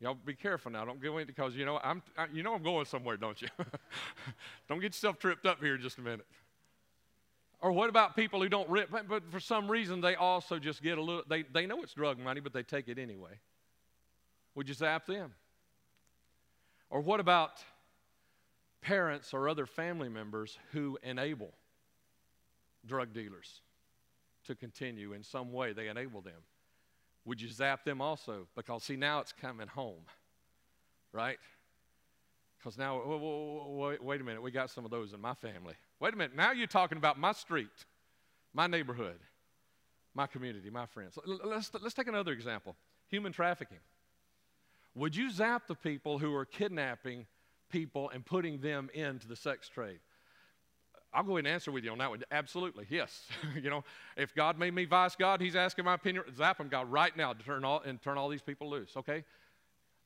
Y'all 0.00 0.14
be 0.14 0.34
careful 0.34 0.70
now. 0.70 0.84
Don't 0.84 1.00
go 1.00 1.18
into 1.18 1.32
because 1.32 1.56
you 1.56 1.64
know 1.64 1.80
I'm 1.82 2.02
I, 2.16 2.26
you 2.32 2.42
know 2.42 2.54
I'm 2.54 2.62
going 2.62 2.84
somewhere, 2.84 3.16
don't 3.16 3.40
you? 3.42 3.48
don't 4.68 4.80
get 4.80 4.88
yourself 4.94 5.18
tripped 5.18 5.44
up 5.44 5.60
here 5.60 5.74
in 5.74 5.80
just 5.80 5.98
a 5.98 6.02
minute. 6.02 6.26
Or 7.60 7.72
what 7.72 7.90
about 7.90 8.14
people 8.14 8.40
who 8.40 8.48
don't 8.48 8.68
rip, 8.70 8.90
but, 8.90 9.08
but 9.08 9.30
for 9.30 9.40
some 9.40 9.68
reason 9.68 10.00
they 10.00 10.14
also 10.14 10.58
just 10.58 10.82
get 10.82 10.96
a 10.96 11.02
little, 11.02 11.22
they, 11.28 11.42
they 11.42 11.66
know 11.66 11.82
it's 11.82 11.92
drug 11.92 12.18
money, 12.18 12.40
but 12.40 12.52
they 12.52 12.62
take 12.62 12.88
it 12.88 12.98
anyway. 12.98 13.32
Would 14.54 14.68
you 14.68 14.74
zap 14.74 15.06
them? 15.06 15.34
Or 16.90 17.00
what 17.00 17.20
about 17.20 17.52
parents 18.80 19.34
or 19.34 19.48
other 19.48 19.66
family 19.66 20.08
members 20.08 20.56
who 20.72 20.98
enable 21.02 21.52
drug 22.86 23.12
dealers 23.12 23.60
to 24.46 24.54
continue 24.54 25.12
in 25.12 25.24
some 25.24 25.52
way? 25.52 25.72
They 25.72 25.88
enable 25.88 26.20
them. 26.20 26.40
Would 27.24 27.40
you 27.40 27.48
zap 27.48 27.84
them 27.84 28.00
also? 28.00 28.46
Because, 28.56 28.84
see, 28.84 28.96
now 28.96 29.20
it's 29.20 29.32
coming 29.32 29.68
home, 29.68 30.02
right? 31.12 31.38
Because 32.58 32.78
now, 32.78 33.00
wait, 33.70 34.02
wait 34.02 34.20
a 34.20 34.24
minute, 34.24 34.42
we 34.42 34.50
got 34.50 34.70
some 34.70 34.84
of 34.84 34.90
those 34.90 35.12
in 35.12 35.20
my 35.20 35.34
family. 35.34 35.74
Wait 36.00 36.14
a 36.14 36.16
minute, 36.16 36.36
now 36.36 36.52
you're 36.52 36.66
talking 36.66 36.98
about 36.98 37.18
my 37.18 37.32
street, 37.32 37.84
my 38.52 38.66
neighborhood, 38.66 39.18
my 40.14 40.26
community, 40.26 40.70
my 40.70 40.86
friends. 40.86 41.18
Let's, 41.44 41.70
let's 41.80 41.94
take 41.94 42.08
another 42.08 42.32
example 42.32 42.76
human 43.08 43.32
trafficking. 43.32 43.78
Would 44.94 45.14
you 45.14 45.30
zap 45.30 45.66
the 45.66 45.74
people 45.74 46.18
who 46.18 46.34
are 46.34 46.44
kidnapping 46.44 47.26
people 47.70 48.10
and 48.10 48.24
putting 48.24 48.60
them 48.60 48.90
into 48.92 49.28
the 49.28 49.36
sex 49.36 49.68
trade? 49.68 50.00
I'll 51.12 51.24
go 51.24 51.32
ahead 51.32 51.46
and 51.46 51.54
answer 51.54 51.72
with 51.72 51.84
you 51.84 51.90
on 51.90 51.98
that 51.98 52.10
one. 52.10 52.22
Absolutely, 52.30 52.86
yes. 52.90 53.26
you 53.62 53.70
know, 53.70 53.82
if 54.16 54.34
God 54.34 54.58
made 54.58 54.74
me 54.74 54.84
vice 54.84 55.16
God, 55.16 55.40
He's 55.40 55.56
asking 55.56 55.84
my 55.84 55.94
opinion. 55.94 56.24
Zap 56.36 56.60
him, 56.60 56.68
God, 56.68 56.90
right 56.90 57.16
now 57.16 57.32
to 57.32 57.42
turn 57.42 57.64
all 57.64 57.80
and 57.80 58.00
turn 58.02 58.18
all 58.18 58.28
these 58.28 58.42
people 58.42 58.68
loose. 58.68 58.96
Okay. 58.96 59.24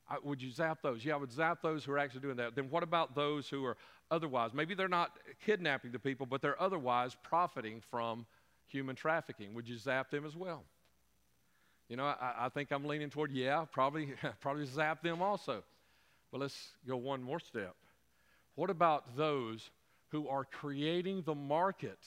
I, 0.08 0.16
would 0.22 0.42
you 0.42 0.50
zap 0.50 0.82
those? 0.82 1.04
Yeah, 1.04 1.14
I 1.14 1.16
would 1.16 1.32
zap 1.32 1.62
those 1.62 1.84
who 1.84 1.92
are 1.92 1.98
actually 1.98 2.20
doing 2.20 2.36
that. 2.36 2.54
Then 2.54 2.68
what 2.70 2.82
about 2.82 3.14
those 3.14 3.48
who 3.48 3.64
are 3.64 3.76
otherwise? 4.10 4.50
Maybe 4.52 4.74
they're 4.74 4.88
not 4.88 5.12
kidnapping 5.44 5.92
the 5.92 5.98
people, 5.98 6.26
but 6.26 6.42
they're 6.42 6.60
otherwise 6.60 7.16
profiting 7.22 7.80
from 7.90 8.26
human 8.66 8.96
trafficking. 8.96 9.54
Would 9.54 9.68
you 9.68 9.78
zap 9.78 10.10
them 10.10 10.26
as 10.26 10.36
well? 10.36 10.64
You 11.88 11.96
know, 11.96 12.04
I, 12.04 12.34
I 12.40 12.48
think 12.48 12.72
I'm 12.72 12.84
leaning 12.84 13.10
toward 13.10 13.32
yeah, 13.32 13.64
probably 13.70 14.14
probably 14.40 14.66
zap 14.66 15.02
them 15.02 15.22
also. 15.22 15.62
But 16.30 16.40
let's 16.40 16.70
go 16.86 16.96
one 16.96 17.22
more 17.22 17.40
step. 17.40 17.74
What 18.54 18.70
about 18.70 19.16
those? 19.16 19.70
Who 20.12 20.28
are 20.28 20.44
creating 20.44 21.22
the 21.22 21.34
market 21.34 21.98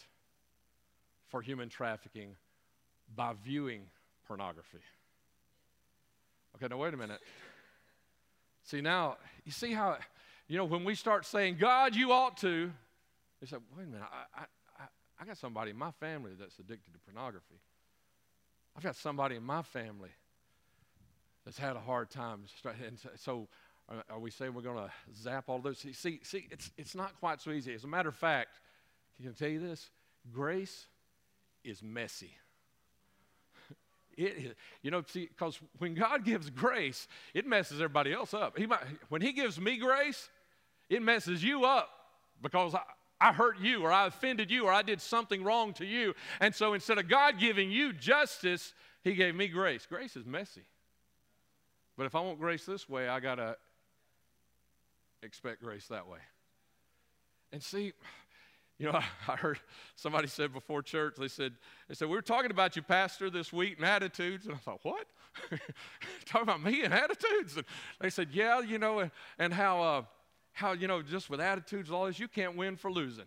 for 1.28 1.42
human 1.42 1.68
trafficking 1.68 2.36
by 3.16 3.34
viewing 3.44 3.82
pornography. 4.28 4.80
Okay, 6.56 6.68
now 6.70 6.78
wait 6.78 6.94
a 6.94 6.98
minute. 6.98 7.20
See, 8.64 8.80
now, 8.80 9.18
you 9.44 9.52
see 9.52 9.74
how, 9.74 9.98
you 10.48 10.58
know, 10.58 10.66
when 10.66 10.86
we 10.86 10.96
start 10.96 11.26
saying, 11.26 11.58
God, 11.60 11.96
you 11.96 12.12
ought 12.12 12.38
to, 12.38 12.72
they 13.42 13.48
say, 13.48 13.58
wait 13.76 13.84
a 13.84 13.88
minute, 13.88 14.08
I, 14.38 14.42
I, 14.42 14.84
I 15.20 15.26
got 15.26 15.38
somebody 15.38 15.72
in 15.72 15.78
my 15.78 15.92
family 15.92 16.32
that's 16.40 16.58
addicted 16.60 16.94
to 16.94 17.00
pornography. 17.00 17.60
I've 18.78 18.84
got 18.84 18.96
somebody 18.96 19.36
in 19.36 19.44
my 19.44 19.64
family 19.64 20.10
that's 21.44 21.58
had 21.58 21.76
a 21.76 21.80
hard 21.80 22.10
time. 22.10 22.44
And 22.86 23.00
so 23.16 23.48
are, 24.10 24.20
we 24.20 24.32
saying 24.32 24.54
we're 24.54 24.62
going 24.62 24.78
to 24.78 24.92
zap 25.16 25.46
all 25.48 25.60
those? 25.60 25.78
See, 25.78 25.94
see, 25.94 26.20
see, 26.24 26.48
it's, 26.50 26.72
it's 26.78 26.96
not 26.96 27.20
quite 27.20 27.42
so 27.42 27.52
easy. 27.52 27.74
As 27.74 27.84
a 27.84 27.88
matter 27.88 28.10
of 28.10 28.16
fact, 28.16 28.60
can 29.18 29.30
I 29.30 29.34
tell 29.34 29.50
you 29.50 29.60
this? 29.60 29.90
Grace 30.34 30.88
is 31.64 31.82
messy. 31.84 32.32
It 34.18 34.38
is, 34.38 34.54
you 34.82 34.92
know, 34.92 35.04
see, 35.06 35.28
because 35.28 35.60
when 35.80 35.94
God 35.94 36.24
gives 36.24 36.50
grace, 36.50 37.10
it 37.34 37.46
messes 37.46 37.82
everybody 37.82 38.14
else 38.14 38.34
up. 38.34 38.58
He 38.58 38.66
might, 38.66 38.80
when 39.10 39.22
He 39.22 39.34
gives 39.34 39.60
me 39.60 39.78
grace, 39.78 40.30
it 40.90 41.02
messes 41.02 41.44
you 41.44 41.66
up 41.66 41.90
because 42.42 42.74
I, 42.76 42.80
I 43.20 43.34
hurt 43.34 43.60
you 43.60 43.84
or 43.84 43.92
I 43.92 44.08
offended 44.08 44.50
you 44.50 44.68
or 44.68 44.72
I 44.72 44.84
did 44.84 45.02
something 45.02 45.44
wrong 45.44 45.74
to 45.74 45.86
you. 45.86 46.14
And 46.40 46.56
so 46.56 46.74
instead 46.74 46.98
of 46.98 47.10
God 47.10 47.40
giving 47.40 47.70
you 47.72 47.92
justice, 47.92 48.74
He 49.04 49.16
gave 49.16 49.36
me 49.36 49.50
grace. 49.50 49.86
Grace 49.86 50.16
is 50.16 50.26
messy. 50.26 50.64
But 51.98 52.06
if 52.06 52.16
I 52.16 52.22
want 52.22 52.40
grace 52.40 52.66
this 52.66 52.88
way, 52.88 53.10
I 53.10 53.20
got 53.20 53.36
to 53.36 53.58
expect 55.26 55.62
grace 55.62 55.88
that 55.88 56.08
way. 56.08 56.20
And 57.52 57.62
see, 57.62 57.94
you 58.78 58.92
know, 58.92 59.00
I 59.28 59.36
heard 59.36 59.60
somebody 59.96 60.28
said 60.28 60.54
before 60.54 60.82
church, 60.82 61.16
they 61.18 61.28
said, 61.28 61.54
they 61.88 61.96
said, 61.96 62.08
we 62.08 62.16
were 62.16 62.22
talking 62.22 62.52
about 62.52 62.76
you, 62.76 62.82
Pastor, 62.82 63.30
this 63.30 63.52
week 63.52 63.78
and 63.78 63.86
attitudes. 63.86 64.46
And 64.46 64.56
I 64.56 64.58
thought, 64.58 64.80
what? 64.84 65.06
talking 66.26 66.44
about 66.44 66.64
me 66.64 66.84
and 66.84 66.94
attitudes? 66.94 67.58
And 67.58 67.66
they 68.00 68.10
said, 68.10 68.30
yeah, 68.32 68.62
you 68.62 68.78
know, 68.78 69.00
and, 69.00 69.12
and 69.40 69.54
how, 69.54 69.82
uh, 69.82 70.04
how, 70.54 70.74
you 70.74 70.88
know, 70.88 71.02
just 71.02 71.30
with 71.30 71.42
attitudes, 71.42 71.92
all 71.92 72.06
this, 72.06 72.20
you 72.20 72.28
can't 72.28 72.56
win 72.56 72.76
for 72.76 72.92
losing. 72.92 73.26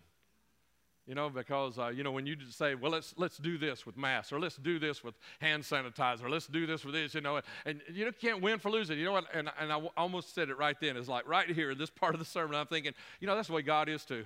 You 1.09 1.15
know, 1.15 1.27
because, 1.27 1.79
uh, 1.79 1.87
you 1.87 2.03
know, 2.03 2.11
when 2.11 2.27
you 2.27 2.35
say, 2.51 2.75
well, 2.75 2.91
let's, 2.91 3.15
let's 3.17 3.37
do 3.39 3.57
this 3.57 3.83
with 3.83 3.97
masks, 3.97 4.31
or 4.31 4.39
let's 4.39 4.57
do 4.57 4.77
this 4.77 5.03
with 5.03 5.15
hand 5.39 5.63
sanitizer, 5.63 6.23
or 6.23 6.29
let's 6.29 6.45
do 6.45 6.67
this 6.67 6.85
with 6.85 6.93
this, 6.93 7.15
you 7.15 7.21
know, 7.21 7.37
and, 7.37 7.45
and 7.65 7.81
you 7.91 8.05
know, 8.05 8.11
can't 8.11 8.41
win 8.41 8.59
for 8.59 8.69
losing. 8.69 8.99
You 8.99 9.05
know 9.05 9.13
what? 9.13 9.25
And, 9.33 9.49
and 9.59 9.71
I 9.71 9.75
w- 9.75 9.89
almost 9.97 10.35
said 10.35 10.49
it 10.49 10.57
right 10.59 10.79
then. 10.79 10.95
It's 10.97 11.07
like 11.07 11.27
right 11.27 11.49
here 11.49 11.73
this 11.73 11.89
part 11.89 12.13
of 12.13 12.19
the 12.19 12.27
sermon, 12.27 12.55
I'm 12.55 12.67
thinking, 12.67 12.93
you 13.19 13.25
know, 13.25 13.35
that's 13.35 13.47
the 13.47 13.55
way 13.55 13.63
God 13.63 13.89
is 13.89 14.05
too. 14.05 14.23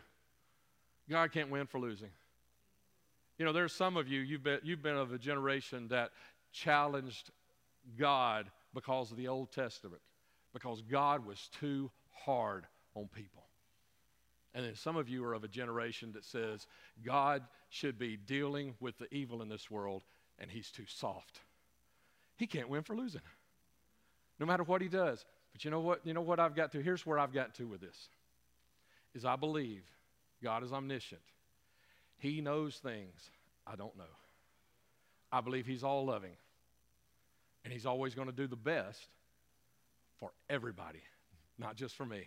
God 1.10 1.32
can't 1.32 1.50
win 1.50 1.68
for 1.68 1.80
losing. 1.80 2.10
You 3.38 3.46
know, 3.46 3.54
there's 3.54 3.72
some 3.72 3.96
of 3.96 4.10
you, 4.10 4.20
you've 4.20 4.44
been, 4.44 4.60
you've 4.62 4.84
been 4.84 4.98
of 4.98 5.14
a 5.14 5.18
generation 5.18 5.88
that 5.88 6.12
challenged 6.52 7.32
God 7.98 8.52
because 8.74 9.10
of 9.10 9.16
the 9.16 9.30
Old 9.30 9.54
Testament, 9.54 10.02
because 10.52 10.82
God 10.82 11.26
was 11.26 11.50
too 11.62 11.92
hard 12.12 12.66
on 12.94 13.08
people. 13.08 13.46
And 14.54 14.66
then 14.66 14.76
some 14.76 14.96
of 14.96 15.10
you 15.10 15.24
are 15.26 15.34
of 15.34 15.44
a 15.44 15.48
generation 15.48 16.12
that 16.14 16.26
says 16.26 16.68
God 17.04 17.44
should 17.70 17.98
be 17.98 18.18
dealing 18.18 18.76
with 18.80 18.98
the 18.98 19.12
evil 19.14 19.42
in 19.42 19.50
this 19.50 19.72
world 19.72 20.04
and 20.40 20.50
he's 20.50 20.70
too 20.70 20.86
soft. 20.88 21.40
He 22.38 22.46
can't 22.46 22.70
win 22.70 22.84
for 22.84 22.96
losing. 22.96 23.22
No 24.40 24.46
matter 24.46 24.64
what 24.64 24.82
he 24.82 24.88
does. 24.88 25.26
But 25.52 25.64
you 25.64 25.72
know 25.72 25.80
what? 25.80 26.02
You 26.04 26.14
know 26.14 26.22
what 26.22 26.40
I've 26.40 26.56
got 26.56 26.72
to? 26.72 26.82
Here's 26.82 27.06
where 27.06 27.20
I've 27.20 27.34
got 27.34 27.54
to 27.56 27.68
with 27.68 27.82
this. 27.82 28.10
Is 29.14 29.26
I 29.26 29.36
believe 29.36 29.84
God 30.42 30.64
is 30.64 30.74
omniscient. 30.74 31.22
He 32.18 32.42
knows 32.42 32.78
things 32.78 33.30
I 33.66 33.76
don't 33.76 33.96
know. 33.98 34.04
I 35.32 35.42
believe 35.42 35.66
he's 35.66 35.84
all 35.84 36.06
loving. 36.06 36.36
And 37.64 37.72
he's 37.72 37.86
always 37.86 38.14
going 38.14 38.28
to 38.28 38.34
do 38.34 38.48
the 38.48 38.56
best 38.56 39.08
for 40.20 40.32
everybody, 40.50 41.02
not 41.58 41.76
just 41.76 41.96
for 41.96 42.06
me. 42.06 42.24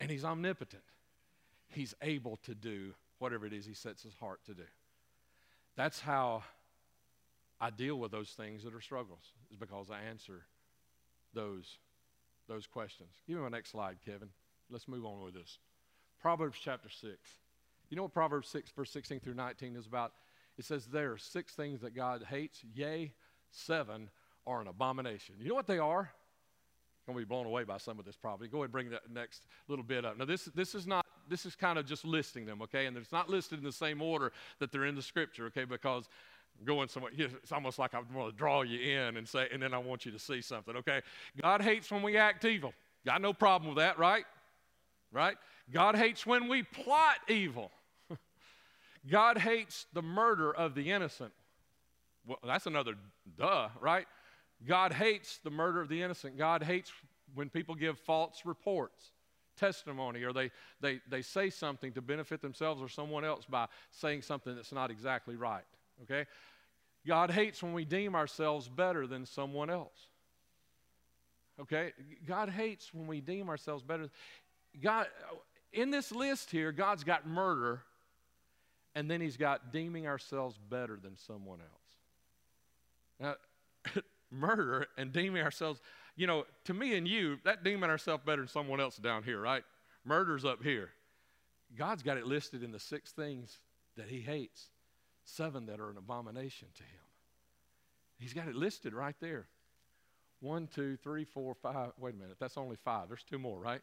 And 0.00 0.10
he's 0.10 0.24
omnipotent 0.24 0.82
he's 1.74 1.94
able 2.02 2.36
to 2.44 2.54
do 2.54 2.94
whatever 3.18 3.46
it 3.46 3.52
is 3.52 3.66
he 3.66 3.74
sets 3.74 4.02
his 4.02 4.14
heart 4.14 4.40
to 4.46 4.54
do. 4.54 4.64
That's 5.76 6.00
how 6.00 6.42
I 7.60 7.70
deal 7.70 7.96
with 7.96 8.12
those 8.12 8.30
things 8.30 8.64
that 8.64 8.74
are 8.74 8.80
struggles, 8.80 9.32
is 9.50 9.56
because 9.56 9.90
I 9.90 10.02
answer 10.08 10.42
those, 11.32 11.78
those 12.48 12.66
questions. 12.66 13.10
Give 13.26 13.36
me 13.36 13.42
my 13.42 13.48
next 13.48 13.70
slide, 13.70 13.96
Kevin. 14.04 14.28
Let's 14.70 14.88
move 14.88 15.04
on 15.04 15.22
with 15.22 15.34
this. 15.34 15.58
Proverbs 16.20 16.58
chapter 16.62 16.88
6. 16.88 17.12
You 17.90 17.96
know 17.96 18.02
what 18.04 18.12
Proverbs 18.12 18.48
6, 18.48 18.70
verse 18.70 18.90
16 18.90 19.20
through 19.20 19.34
19 19.34 19.76
is 19.76 19.86
about? 19.86 20.12
It 20.56 20.64
says 20.64 20.86
there 20.86 21.12
are 21.12 21.18
six 21.18 21.52
things 21.52 21.80
that 21.80 21.94
God 21.94 22.24
hates, 22.28 22.62
yea, 22.74 23.12
seven 23.50 24.10
are 24.46 24.60
an 24.60 24.68
abomination. 24.68 25.36
You 25.40 25.48
know 25.48 25.54
what 25.54 25.66
they 25.66 25.78
are? 25.78 26.10
going 27.06 27.18
to 27.18 27.24
be 27.24 27.28
blown 27.28 27.46
away 27.46 27.64
by 27.64 27.78
some 27.78 27.98
of 27.98 28.04
this 28.04 28.16
probably. 28.16 28.48
Go 28.48 28.58
ahead 28.58 28.64
and 28.64 28.72
bring 28.72 28.90
that 28.90 29.10
next 29.12 29.46
little 29.68 29.84
bit 29.84 30.04
up. 30.04 30.18
Now, 30.18 30.24
this, 30.24 30.44
this 30.46 30.74
is 30.74 30.86
not, 30.86 31.03
this 31.28 31.46
is 31.46 31.54
kind 31.56 31.78
of 31.78 31.86
just 31.86 32.04
listing 32.04 32.46
them, 32.46 32.62
okay? 32.62 32.86
And 32.86 32.96
it's 32.96 33.12
not 33.12 33.28
listed 33.28 33.58
in 33.58 33.64
the 33.64 33.72
same 33.72 34.02
order 34.02 34.32
that 34.58 34.72
they're 34.72 34.86
in 34.86 34.94
the 34.94 35.02
scripture, 35.02 35.46
okay? 35.46 35.64
Because 35.64 36.08
going 36.64 36.88
somewhere, 36.88 37.12
it's 37.16 37.52
almost 37.52 37.78
like 37.78 37.94
I 37.94 38.00
want 38.14 38.30
to 38.30 38.36
draw 38.36 38.62
you 38.62 38.80
in 38.80 39.16
and 39.16 39.28
say, 39.28 39.48
and 39.52 39.62
then 39.62 39.74
I 39.74 39.78
want 39.78 40.06
you 40.06 40.12
to 40.12 40.18
see 40.18 40.40
something, 40.40 40.76
okay? 40.76 41.00
God 41.40 41.62
hates 41.62 41.90
when 41.90 42.02
we 42.02 42.16
act 42.16 42.44
evil. 42.44 42.72
Got 43.04 43.20
no 43.20 43.32
problem 43.32 43.74
with 43.74 43.78
that, 43.78 43.98
right? 43.98 44.24
Right? 45.12 45.36
God 45.72 45.96
hates 45.96 46.26
when 46.26 46.48
we 46.48 46.62
plot 46.62 47.16
evil. 47.28 47.70
God 49.10 49.38
hates 49.38 49.86
the 49.92 50.02
murder 50.02 50.54
of 50.54 50.74
the 50.74 50.90
innocent. 50.90 51.32
Well, 52.26 52.38
that's 52.44 52.66
another 52.66 52.94
duh, 53.38 53.68
right? 53.80 54.06
God 54.66 54.92
hates 54.92 55.38
the 55.44 55.50
murder 55.50 55.80
of 55.80 55.88
the 55.88 56.02
innocent. 56.02 56.38
God 56.38 56.62
hates 56.62 56.92
when 57.34 57.50
people 57.50 57.74
give 57.74 57.98
false 57.98 58.42
reports, 58.44 59.12
testimony, 59.56 60.22
or 60.22 60.32
they, 60.32 60.50
they, 60.80 61.00
they 61.08 61.22
say 61.22 61.50
something 61.50 61.92
to 61.92 62.02
benefit 62.02 62.40
themselves 62.40 62.82
or 62.82 62.88
someone 62.88 63.24
else 63.24 63.44
by 63.44 63.66
saying 63.90 64.22
something 64.22 64.54
that's 64.54 64.72
not 64.72 64.90
exactly 64.90 65.36
right. 65.36 65.64
Okay? 66.02 66.26
God 67.06 67.30
hates 67.30 67.62
when 67.62 67.72
we 67.72 67.84
deem 67.84 68.14
ourselves 68.14 68.68
better 68.68 69.06
than 69.06 69.26
someone 69.26 69.70
else. 69.70 70.08
Okay? 71.60 71.92
God 72.26 72.48
hates 72.48 72.92
when 72.92 73.06
we 73.06 73.20
deem 73.20 73.48
ourselves 73.48 73.82
better. 73.82 74.08
God, 74.82 75.06
in 75.72 75.90
this 75.90 76.10
list 76.10 76.50
here, 76.50 76.72
God's 76.72 77.04
got 77.04 77.26
murder, 77.26 77.82
and 78.94 79.10
then 79.10 79.20
He's 79.20 79.36
got 79.36 79.72
deeming 79.72 80.06
ourselves 80.06 80.58
better 80.70 80.98
than 81.00 81.16
someone 81.16 81.60
else. 81.60 81.70
Now, 83.20 84.02
murder 84.30 84.86
and 84.96 85.12
deeming 85.12 85.42
ourselves, 85.42 85.80
you 86.16 86.26
know, 86.26 86.44
to 86.64 86.74
me 86.74 86.96
and 86.96 87.06
you, 87.08 87.38
that 87.44 87.64
deeming 87.64 87.90
ourselves 87.90 88.22
better 88.24 88.42
than 88.42 88.48
someone 88.48 88.80
else 88.80 88.96
down 88.96 89.22
here, 89.22 89.40
right? 89.40 89.64
Murder's 90.04 90.44
up 90.44 90.62
here. 90.62 90.90
God's 91.76 92.02
got 92.02 92.16
it 92.16 92.26
listed 92.26 92.62
in 92.62 92.70
the 92.70 92.78
six 92.78 93.12
things 93.12 93.58
that 93.96 94.08
he 94.08 94.20
hates, 94.20 94.68
seven 95.24 95.66
that 95.66 95.80
are 95.80 95.90
an 95.90 95.96
abomination 95.96 96.68
to 96.74 96.82
him. 96.82 97.04
He's 98.18 98.32
got 98.32 98.46
it 98.46 98.54
listed 98.54 98.94
right 98.94 99.16
there. 99.20 99.46
One, 100.40 100.68
two, 100.72 100.96
three, 100.96 101.24
four, 101.24 101.54
five. 101.54 101.92
Wait 101.98 102.14
a 102.14 102.16
minute, 102.16 102.36
that's 102.38 102.56
only 102.56 102.76
five. 102.76 103.08
There's 103.08 103.24
two 103.24 103.38
more, 103.38 103.58
right? 103.58 103.80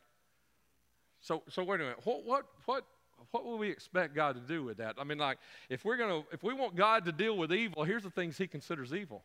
So, 1.20 1.44
so 1.50 1.64
wait 1.64 1.82
a 1.82 1.84
minute. 1.84 2.00
What, 2.04 2.24
what, 2.24 2.46
what, 2.66 2.86
what 3.32 3.46
will 3.46 3.58
we 3.58 3.70
expect 3.70 4.16
God 4.16 4.36
to 4.36 4.42
do 4.42 4.64
with 4.64 4.78
that? 4.78 4.96
I 4.98 5.04
mean, 5.04 5.18
like, 5.18 5.38
if 5.70 5.84
we're 5.84 5.98
gonna, 5.98 6.24
if 6.32 6.44
we 6.44 6.54
want 6.54 6.76
God 6.76 7.06
to 7.06 7.12
deal 7.12 7.38
with 7.38 7.54
evil, 7.54 7.84
here's 7.84 8.04
the 8.04 8.10
things 8.10 8.38
He 8.38 8.48
considers 8.48 8.94
evil. 8.94 9.24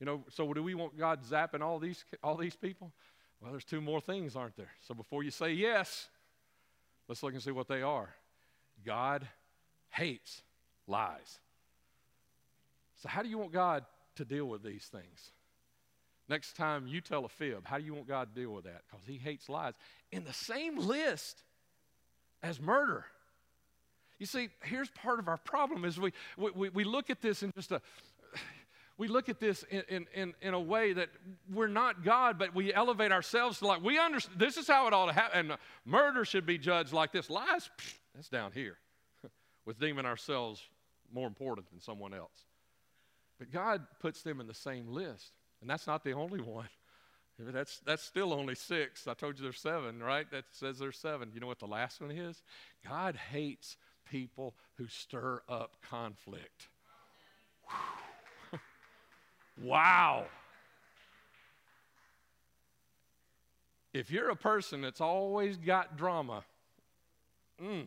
You 0.00 0.06
know, 0.06 0.24
so 0.30 0.52
do 0.52 0.62
we 0.62 0.74
want 0.74 0.98
God 0.98 1.20
zapping 1.24 1.60
all 1.60 1.78
these, 1.78 2.04
all 2.22 2.36
these 2.36 2.56
people? 2.56 2.92
Well, 3.40 3.52
there's 3.52 3.64
two 3.64 3.80
more 3.80 4.00
things, 4.00 4.36
aren't 4.36 4.56
there? 4.56 4.72
So 4.80 4.94
before 4.94 5.22
you 5.22 5.30
say 5.30 5.52
yes, 5.52 6.08
let's 7.08 7.22
look 7.22 7.32
and 7.32 7.42
see 7.42 7.50
what 7.50 7.68
they 7.68 7.82
are. 7.82 8.08
God 8.84 9.26
hates 9.90 10.42
lies. 10.86 11.38
So, 13.02 13.08
how 13.08 13.22
do 13.22 13.28
you 13.28 13.38
want 13.38 13.52
God 13.52 13.84
to 14.16 14.24
deal 14.24 14.46
with 14.46 14.62
these 14.62 14.84
things? 14.84 15.30
Next 16.28 16.56
time 16.56 16.86
you 16.86 17.00
tell 17.00 17.24
a 17.24 17.28
fib, 17.28 17.66
how 17.66 17.78
do 17.78 17.84
you 17.84 17.94
want 17.94 18.08
God 18.08 18.34
to 18.34 18.40
deal 18.40 18.50
with 18.50 18.64
that? 18.64 18.82
Because 18.88 19.06
He 19.06 19.18
hates 19.18 19.48
lies. 19.48 19.74
In 20.10 20.24
the 20.24 20.32
same 20.32 20.78
list 20.78 21.42
as 22.42 22.60
murder. 22.60 23.04
You 24.18 24.26
see, 24.26 24.48
here's 24.62 24.90
part 24.90 25.18
of 25.18 25.28
our 25.28 25.36
problem 25.36 25.84
is 25.84 25.98
we, 25.98 26.12
we, 26.38 26.68
we 26.70 26.84
look 26.84 27.10
at 27.10 27.20
this 27.20 27.42
in 27.42 27.50
just 27.54 27.72
a, 27.72 27.82
we 28.96 29.08
look 29.08 29.28
at 29.28 29.40
this 29.40 29.64
in, 29.70 30.06
in, 30.14 30.34
in, 30.40 30.54
a 30.54 30.60
way 30.60 30.92
that 30.92 31.08
we're 31.52 31.66
not 31.66 32.04
God, 32.04 32.38
but 32.38 32.54
we 32.54 32.72
elevate 32.72 33.10
ourselves 33.10 33.58
to 33.58 33.66
like, 33.66 33.82
we 33.82 33.98
understand, 33.98 34.38
this 34.38 34.56
is 34.56 34.68
how 34.68 34.86
it 34.86 34.94
ought 34.94 35.06
to 35.06 35.12
happen. 35.12 35.40
And 35.40 35.52
uh, 35.52 35.56
murder 35.84 36.24
should 36.24 36.46
be 36.46 36.58
judged 36.58 36.92
like 36.92 37.10
this. 37.10 37.28
Lies, 37.28 37.70
psh, 37.78 37.94
that's 38.14 38.28
down 38.28 38.52
here, 38.52 38.78
with 39.66 39.80
deeming 39.80 40.06
ourselves 40.06 40.62
more 41.12 41.26
important 41.26 41.68
than 41.70 41.80
someone 41.80 42.14
else. 42.14 42.46
But 43.38 43.50
God 43.50 43.84
puts 44.00 44.22
them 44.22 44.40
in 44.40 44.46
the 44.46 44.54
same 44.54 44.88
list, 44.88 45.32
and 45.60 45.68
that's 45.68 45.88
not 45.88 46.04
the 46.04 46.12
only 46.12 46.40
one. 46.40 46.68
That's, 47.36 47.80
that's 47.84 48.04
still 48.04 48.32
only 48.32 48.54
six. 48.54 49.08
I 49.08 49.14
told 49.14 49.36
you 49.36 49.42
there's 49.42 49.58
seven, 49.58 50.00
right? 50.00 50.30
That 50.30 50.44
says 50.52 50.78
there's 50.78 50.96
seven. 50.96 51.32
You 51.34 51.40
know 51.40 51.48
what 51.48 51.58
the 51.58 51.66
last 51.66 52.00
one 52.00 52.12
is? 52.12 52.40
God 52.88 53.16
hates 53.16 53.76
people 54.08 54.54
who 54.76 54.86
stir 54.86 55.42
up 55.48 55.78
conflict. 55.82 56.68
Whew. 57.68 58.03
Wow. 59.60 60.26
If 63.92 64.10
you're 64.10 64.30
a 64.30 64.36
person 64.36 64.80
that's 64.80 65.00
always 65.00 65.56
got 65.56 65.96
drama, 65.96 66.42
mm, 67.62 67.84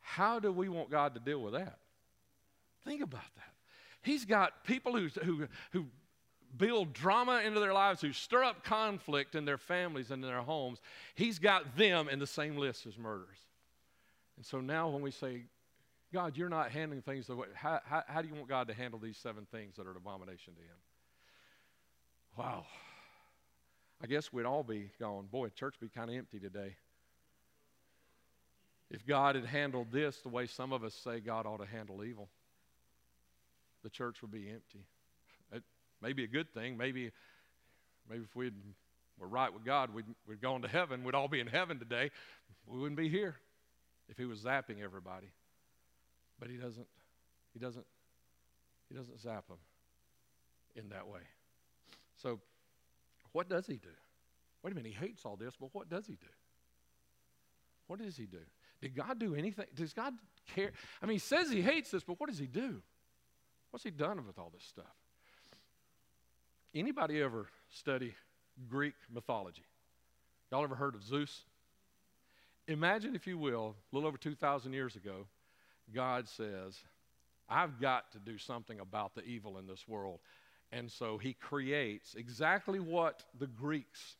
how 0.00 0.38
do 0.38 0.52
we 0.52 0.68
want 0.68 0.90
God 0.90 1.14
to 1.14 1.20
deal 1.20 1.42
with 1.42 1.54
that? 1.54 1.78
Think 2.84 3.02
about 3.02 3.34
that. 3.36 3.52
He's 4.02 4.24
got 4.24 4.64
people 4.64 4.96
who, 4.96 5.08
who, 5.24 5.48
who 5.70 5.86
build 6.56 6.92
drama 6.92 7.42
into 7.44 7.60
their 7.60 7.72
lives, 7.72 8.00
who 8.00 8.12
stir 8.12 8.44
up 8.44 8.64
conflict 8.64 9.34
in 9.34 9.44
their 9.44 9.58
families 9.58 10.10
and 10.10 10.22
in 10.22 10.30
their 10.30 10.42
homes. 10.42 10.80
He's 11.14 11.38
got 11.38 11.76
them 11.76 12.08
in 12.08 12.18
the 12.18 12.26
same 12.26 12.56
list 12.56 12.86
as 12.86 12.98
murderers. 12.98 13.38
And 14.36 14.44
so 14.44 14.60
now 14.60 14.88
when 14.88 15.02
we 15.02 15.10
say, 15.10 15.42
God, 16.12 16.36
you're 16.36 16.48
not 16.48 16.70
handling 16.70 17.02
things 17.02 17.26
the 17.26 17.34
way, 17.36 17.46
how, 17.54 17.80
how, 17.84 18.02
how 18.06 18.20
do 18.20 18.28
you 18.28 18.34
want 18.34 18.48
God 18.48 18.68
to 18.68 18.74
handle 18.74 19.00
these 19.00 19.16
seven 19.16 19.46
things 19.50 19.76
that 19.76 19.86
are 19.86 19.92
an 19.92 19.96
abomination 19.96 20.54
to 20.54 20.60
Him? 20.60 20.76
Wow. 22.36 22.66
I 24.02 24.06
guess 24.06 24.32
we'd 24.32 24.44
all 24.44 24.62
be 24.62 24.90
going, 24.98 25.26
boy, 25.26 25.48
church 25.48 25.76
be 25.80 25.88
kind 25.88 26.10
of 26.10 26.16
empty 26.16 26.38
today. 26.38 26.76
if 28.90 29.06
God 29.06 29.36
had 29.36 29.46
handled 29.46 29.88
this 29.90 30.18
the 30.18 30.28
way 30.28 30.46
some 30.46 30.72
of 30.72 30.84
us 30.84 30.94
say 30.94 31.20
God 31.20 31.46
ought 31.46 31.60
to 31.60 31.66
handle 31.66 32.04
evil, 32.04 32.28
the 33.82 33.90
church 33.90 34.20
would 34.22 34.30
be 34.30 34.50
empty. 34.50 34.86
It 35.52 35.62
may 36.02 36.12
be 36.12 36.24
a 36.24 36.28
good 36.28 36.52
thing. 36.52 36.76
Maybe, 36.76 37.10
maybe 38.08 38.22
if 38.24 38.36
we 38.36 38.50
were 39.18 39.28
right 39.28 39.52
with 39.52 39.64
God, 39.64 39.94
we'd, 39.94 40.04
we'd 40.26 40.42
gone 40.42 40.62
to 40.62 40.68
heaven. 40.68 41.04
We'd 41.04 41.14
all 41.14 41.28
be 41.28 41.40
in 41.40 41.46
heaven 41.46 41.78
today. 41.78 42.10
We 42.66 42.78
wouldn't 42.78 42.98
be 42.98 43.08
here 43.08 43.36
if 44.08 44.18
He 44.18 44.24
was 44.24 44.40
zapping 44.40 44.82
everybody. 44.82 45.30
But 46.38 46.48
He 46.50 46.56
doesn't. 46.56 46.86
He 47.52 47.58
doesn't. 47.58 47.86
He 48.88 48.94
doesn't 48.94 49.20
zap 49.20 49.48
them 49.48 49.58
in 50.76 50.88
that 50.90 51.08
way. 51.08 51.20
So, 52.22 52.40
what 53.32 53.48
does 53.48 53.66
He 53.66 53.74
do? 53.74 53.88
Wait 54.62 54.72
a 54.72 54.76
minute. 54.76 54.92
He 54.92 55.06
hates 55.06 55.24
all 55.24 55.36
this, 55.36 55.54
but 55.58 55.70
what 55.72 55.88
does 55.88 56.06
He 56.06 56.14
do? 56.14 56.26
What 57.86 58.00
does 58.00 58.16
He 58.16 58.26
do? 58.26 58.38
Did 58.80 58.94
God 58.94 59.18
do 59.18 59.34
anything? 59.34 59.66
Does 59.74 59.92
God 59.92 60.14
care? 60.54 60.72
I 61.02 61.06
mean, 61.06 61.14
He 61.14 61.20
says 61.20 61.50
He 61.50 61.62
hates 61.62 61.90
this, 61.90 62.02
but 62.02 62.18
what 62.20 62.28
does 62.28 62.38
He 62.38 62.46
do? 62.46 62.82
What's 63.70 63.84
He 63.84 63.90
done 63.90 64.26
with 64.26 64.38
all 64.38 64.50
this 64.52 64.64
stuff? 64.64 64.94
Anybody 66.74 67.20
ever 67.20 67.48
study 67.70 68.14
Greek 68.68 68.94
mythology? 69.12 69.64
Y'all 70.50 70.64
ever 70.64 70.74
heard 70.74 70.94
of 70.94 71.02
Zeus? 71.02 71.42
Imagine, 72.68 73.14
if 73.14 73.26
you 73.26 73.36
will, 73.36 73.74
a 73.92 73.94
little 73.94 74.08
over 74.08 74.16
2,000 74.16 74.72
years 74.72 74.96
ago, 74.96 75.26
God 75.94 76.28
says, 76.28 76.78
I've 77.48 77.80
got 77.80 78.12
to 78.12 78.18
do 78.18 78.38
something 78.38 78.80
about 78.80 79.14
the 79.14 79.24
evil 79.24 79.58
in 79.58 79.66
this 79.66 79.86
world. 79.86 80.20
And 80.70 80.90
so 80.90 81.18
he 81.18 81.34
creates 81.34 82.14
exactly 82.14 82.80
what 82.80 83.24
the 83.38 83.46
Greeks 83.46 84.16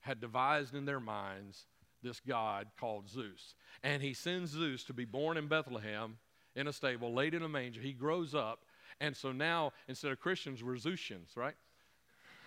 had 0.00 0.20
devised 0.20 0.74
in 0.74 0.86
their 0.86 1.00
minds 1.00 1.66
this 2.02 2.20
God 2.20 2.68
called 2.78 3.08
Zeus. 3.08 3.54
And 3.82 4.02
he 4.02 4.14
sends 4.14 4.52
Zeus 4.52 4.84
to 4.84 4.94
be 4.94 5.04
born 5.04 5.36
in 5.36 5.46
Bethlehem 5.46 6.16
in 6.56 6.66
a 6.66 6.72
stable, 6.72 7.12
laid 7.12 7.34
in 7.34 7.42
a 7.42 7.48
manger. 7.48 7.82
He 7.82 7.92
grows 7.92 8.34
up. 8.34 8.60
And 9.00 9.14
so 9.16 9.32
now, 9.32 9.72
instead 9.88 10.10
of 10.12 10.20
Christians, 10.20 10.64
we're 10.64 10.76
Zeusians, 10.76 11.36
right? 11.36 11.54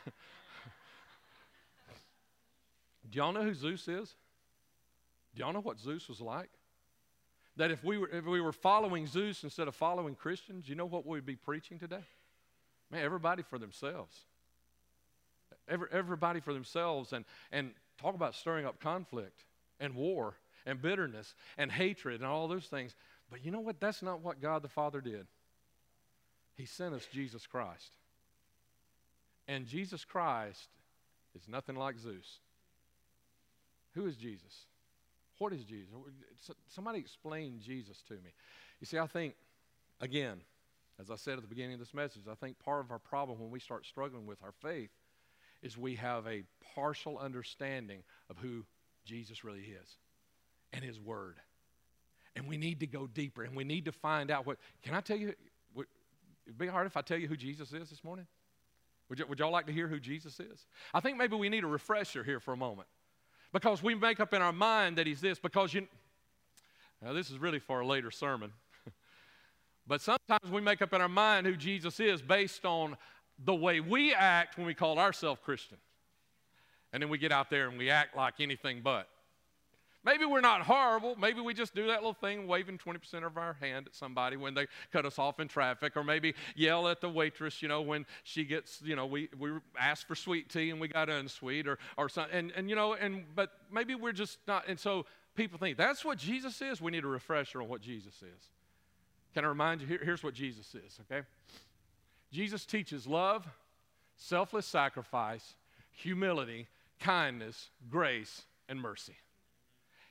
Do 3.09 3.17
y'all 3.17 3.31
know 3.31 3.43
who 3.43 3.53
Zeus 3.53 3.87
is? 3.87 4.15
Do 5.35 5.41
y'all 5.41 5.53
know 5.53 5.61
what 5.61 5.79
Zeus 5.79 6.09
was 6.09 6.21
like? 6.21 6.49
That 7.57 7.69
if 7.69 7.83
we 7.83 7.97
were, 7.97 8.09
if 8.09 8.25
we 8.25 8.41
were 8.41 8.51
following 8.51 9.05
Zeus 9.05 9.43
instead 9.43 9.67
of 9.67 9.75
following 9.75 10.15
Christians, 10.15 10.67
you 10.67 10.75
know 10.75 10.85
what 10.85 11.05
we'd 11.05 11.25
be 11.25 11.35
preaching 11.35 11.77
today? 11.77 12.03
Man, 12.89 13.03
everybody 13.03 13.43
for 13.43 13.59
themselves. 13.59 14.15
Every, 15.67 15.87
everybody 15.91 16.39
for 16.39 16.53
themselves. 16.53 17.13
And, 17.13 17.25
and 17.51 17.71
talk 18.01 18.15
about 18.15 18.35
stirring 18.35 18.65
up 18.65 18.79
conflict 18.79 19.43
and 19.79 19.95
war 19.95 20.35
and 20.65 20.81
bitterness 20.81 21.35
and 21.57 21.71
hatred 21.71 22.21
and 22.21 22.29
all 22.29 22.47
those 22.47 22.65
things. 22.65 22.95
But 23.29 23.45
you 23.45 23.51
know 23.51 23.59
what? 23.59 23.79
That's 23.79 24.01
not 24.01 24.21
what 24.21 24.41
God 24.41 24.63
the 24.63 24.69
Father 24.69 25.01
did. 25.01 25.27
He 26.55 26.65
sent 26.65 26.93
us 26.93 27.07
Jesus 27.11 27.45
Christ. 27.45 27.97
And 29.47 29.67
Jesus 29.67 30.05
Christ 30.05 30.69
is 31.35 31.47
nothing 31.47 31.75
like 31.75 31.97
Zeus. 31.99 32.39
Who 33.95 34.05
is 34.05 34.15
Jesus? 34.15 34.65
What 35.43 35.51
is 35.51 35.65
Jesus? 35.65 35.93
Somebody 36.69 36.99
explain 36.99 37.59
Jesus 37.59 38.01
to 38.07 38.13
me. 38.13 38.33
You 38.79 38.85
see, 38.85 38.97
I 38.97 39.07
think, 39.07 39.33
again, 39.99 40.39
as 41.01 41.11
I 41.11 41.17
said 41.17 41.33
at 41.33 41.41
the 41.41 41.49
beginning 41.49 41.73
of 41.73 41.79
this 41.81 41.93
message, 41.93 42.21
I 42.31 42.35
think 42.35 42.57
part 42.59 42.79
of 42.79 42.91
our 42.91 42.99
problem 42.99 43.41
when 43.41 43.51
we 43.51 43.59
start 43.59 43.85
struggling 43.85 44.25
with 44.25 44.41
our 44.41 44.53
faith 44.61 44.91
is 45.61 45.77
we 45.77 45.95
have 45.95 46.25
a 46.27 46.43
partial 46.73 47.17
understanding 47.17 48.03
of 48.29 48.37
who 48.37 48.63
Jesus 49.03 49.43
really 49.43 49.59
is 49.81 49.97
and 50.71 50.81
His 50.81 50.97
Word. 50.97 51.35
And 52.37 52.47
we 52.47 52.55
need 52.55 52.79
to 52.79 52.87
go 52.87 53.05
deeper 53.05 53.43
and 53.43 53.53
we 53.53 53.65
need 53.65 53.83
to 53.83 53.91
find 53.91 54.31
out 54.31 54.45
what. 54.45 54.59
Can 54.81 54.95
I 54.95 55.01
tell 55.01 55.17
you? 55.17 55.33
Would, 55.75 55.87
it'd 56.47 56.57
be 56.57 56.67
hard 56.67 56.87
if 56.87 56.95
I 56.95 57.01
tell 57.01 57.17
you 57.17 57.27
who 57.27 57.35
Jesus 57.35 57.73
is 57.73 57.89
this 57.89 58.01
morning. 58.01 58.27
Would, 59.09 59.27
would 59.27 59.39
y'all 59.39 59.51
like 59.51 59.67
to 59.67 59.73
hear 59.73 59.89
who 59.89 59.99
Jesus 59.99 60.39
is? 60.39 60.67
I 60.93 61.01
think 61.01 61.17
maybe 61.17 61.35
we 61.35 61.49
need 61.49 61.65
a 61.65 61.67
refresher 61.67 62.23
here 62.23 62.39
for 62.39 62.53
a 62.53 62.57
moment 62.57 62.87
because 63.53 63.83
we 63.83 63.95
make 63.95 64.19
up 64.19 64.33
in 64.33 64.41
our 64.41 64.51
mind 64.51 64.97
that 64.97 65.07
he's 65.07 65.21
this 65.21 65.39
because 65.39 65.73
you 65.73 65.87
now 67.01 67.13
this 67.13 67.29
is 67.29 67.37
really 67.37 67.59
for 67.59 67.81
a 67.81 67.87
later 67.87 68.11
sermon. 68.11 68.51
But 69.85 69.99
sometimes 69.99 70.49
we 70.49 70.61
make 70.61 70.81
up 70.81 70.93
in 70.93 71.01
our 71.01 71.09
mind 71.09 71.45
who 71.45 71.57
jesus 71.57 71.99
is 71.99 72.21
based 72.21 72.65
on 72.65 72.95
the 73.43 73.53
way 73.53 73.81
we 73.81 74.13
act 74.13 74.57
when 74.57 74.65
we 74.65 74.73
call 74.73 74.97
ourselves 74.97 75.41
christian 75.43 75.77
and 76.93 77.03
then 77.03 77.09
we 77.09 77.17
get 77.17 77.33
out 77.33 77.49
there 77.49 77.67
and 77.67 77.77
we 77.77 77.89
act 77.89 78.15
like 78.15 78.35
anything 78.39 78.79
but 78.81 79.09
maybe 80.03 80.25
we're 80.25 80.41
not 80.41 80.61
horrible. 80.61 81.15
Maybe 81.15 81.41
we 81.41 81.53
just 81.53 81.73
do 81.73 81.87
that 81.87 81.97
little 81.97 82.13
thing 82.13 82.47
waving 82.47 82.77
20% 82.77 83.25
of 83.25 83.37
our 83.37 83.53
hand 83.53 83.87
at 83.87 83.95
somebody 83.95 84.37
when 84.37 84.53
they 84.53 84.67
cut 84.91 85.05
us 85.05 85.17
off 85.17 85.39
in 85.39 85.47
traffic 85.47 85.95
or 85.95 86.03
maybe 86.03 86.33
yell 86.55 86.87
at 86.87 87.01
the 87.01 87.09
waitress 87.09 87.61
you 87.61 87.67
know 87.67 87.81
when 87.81 88.05
she 88.23 88.43
gets 88.43 88.81
you 88.83 88.95
know 88.95 89.05
we, 89.05 89.29
we 89.39 89.51
asked 89.79 90.07
for 90.07 90.15
sweet 90.15 90.49
tea 90.49 90.69
and 90.69 90.79
we 90.79 90.87
got 90.87 91.09
unsweet 91.09 91.67
or, 91.67 91.77
or 91.97 92.09
something 92.09 92.37
and, 92.37 92.51
and 92.55 92.69
you 92.69 92.75
know 92.75 92.93
and 92.93 93.23
but 93.35 93.51
maybe 93.71 93.95
we're 93.95 94.11
just 94.11 94.37
not 94.47 94.67
and 94.67 94.79
so 94.79 95.05
people 95.35 95.57
think 95.57 95.77
that's 95.77 96.03
what 96.03 96.17
jesus 96.17 96.61
is? 96.61 96.81
We 96.81 96.91
need 96.91 97.03
a 97.03 97.07
refresher 97.07 97.61
on 97.61 97.67
what 97.67 97.81
jesus 97.81 98.15
is. 98.15 98.49
Can 99.33 99.45
i 99.45 99.47
remind 99.47 99.81
you? 99.81 99.87
Here, 99.87 100.01
here's 100.03 100.23
what 100.23 100.33
jesus 100.33 100.75
is 100.75 100.99
okay? 101.11 101.25
Jesus 102.31 102.65
teaches 102.65 103.07
love 103.07 103.47
selfless 104.15 104.65
sacrifice 104.65 105.55
humility 105.91 106.67
kindness 106.99 107.69
grace 107.89 108.43
and 108.69 108.79
mercy 108.79 109.15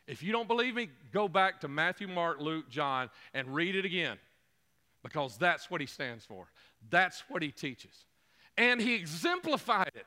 if 0.06 0.22
you 0.22 0.32
don't 0.32 0.48
believe 0.48 0.74
me, 0.74 0.88
go 1.12 1.28
back 1.28 1.60
to 1.60 1.68
Matthew, 1.68 2.08
Mark, 2.08 2.40
Luke, 2.40 2.68
John, 2.68 3.08
and 3.34 3.54
read 3.54 3.76
it 3.76 3.84
again 3.84 4.18
because 5.02 5.36
that's 5.36 5.70
what 5.70 5.80
he 5.80 5.86
stands 5.86 6.24
for. 6.24 6.46
That's 6.90 7.22
what 7.28 7.42
he 7.42 7.50
teaches. 7.50 8.04
And 8.56 8.80
he 8.80 8.94
exemplified 8.94 9.92
it. 9.94 10.06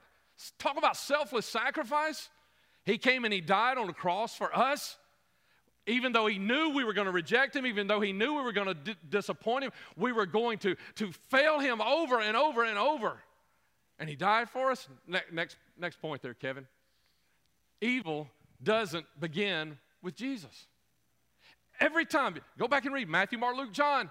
Talk 0.59 0.77
about 0.77 0.97
selfless 0.97 1.45
sacrifice. 1.45 2.29
He 2.83 2.97
came 2.97 3.23
and 3.25 3.33
he 3.33 3.41
died 3.41 3.77
on 3.77 3.87
the 3.87 3.93
cross 3.93 4.35
for 4.35 4.55
us. 4.55 4.97
Even 5.87 6.13
though 6.13 6.25
he 6.25 6.39
knew 6.39 6.71
we 6.71 6.83
were 6.83 6.93
going 6.93 7.05
to 7.05 7.11
reject 7.11 7.55
him, 7.55 7.65
even 7.65 7.87
though 7.87 8.01
he 8.01 8.11
knew 8.11 8.35
we 8.35 8.41
were 8.41 8.51
going 8.51 8.67
to 8.67 8.73
d- 8.73 8.95
disappoint 9.07 9.65
him, 9.65 9.71
we 9.95 10.11
were 10.11 10.25
going 10.25 10.57
to, 10.59 10.75
to 10.95 11.11
fail 11.29 11.59
him 11.59 11.79
over 11.79 12.19
and 12.19 12.35
over 12.35 12.63
and 12.63 12.77
over. 12.77 13.17
And 13.99 14.09
he 14.09 14.15
died 14.15 14.49
for 14.49 14.71
us. 14.71 14.87
Ne- 15.07 15.19
next, 15.31 15.57
next 15.77 16.01
point 16.01 16.23
there, 16.23 16.33
Kevin. 16.33 16.65
Evil 17.81 18.27
doesn't 18.63 19.05
begin 19.19 19.77
with 20.01 20.15
Jesus. 20.15 20.67
Every 21.79 22.05
time, 22.05 22.37
go 22.57 22.67
back 22.67 22.85
and 22.85 22.93
read 22.93 23.09
Matthew, 23.09 23.37
Mark, 23.37 23.57
Luke, 23.57 23.73
John. 23.73 24.09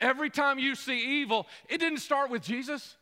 Every 0.00 0.28
time 0.28 0.58
you 0.58 0.74
see 0.74 1.22
evil, 1.22 1.46
it 1.68 1.78
didn't 1.78 2.00
start 2.00 2.30
with 2.30 2.42
Jesus. 2.42 2.96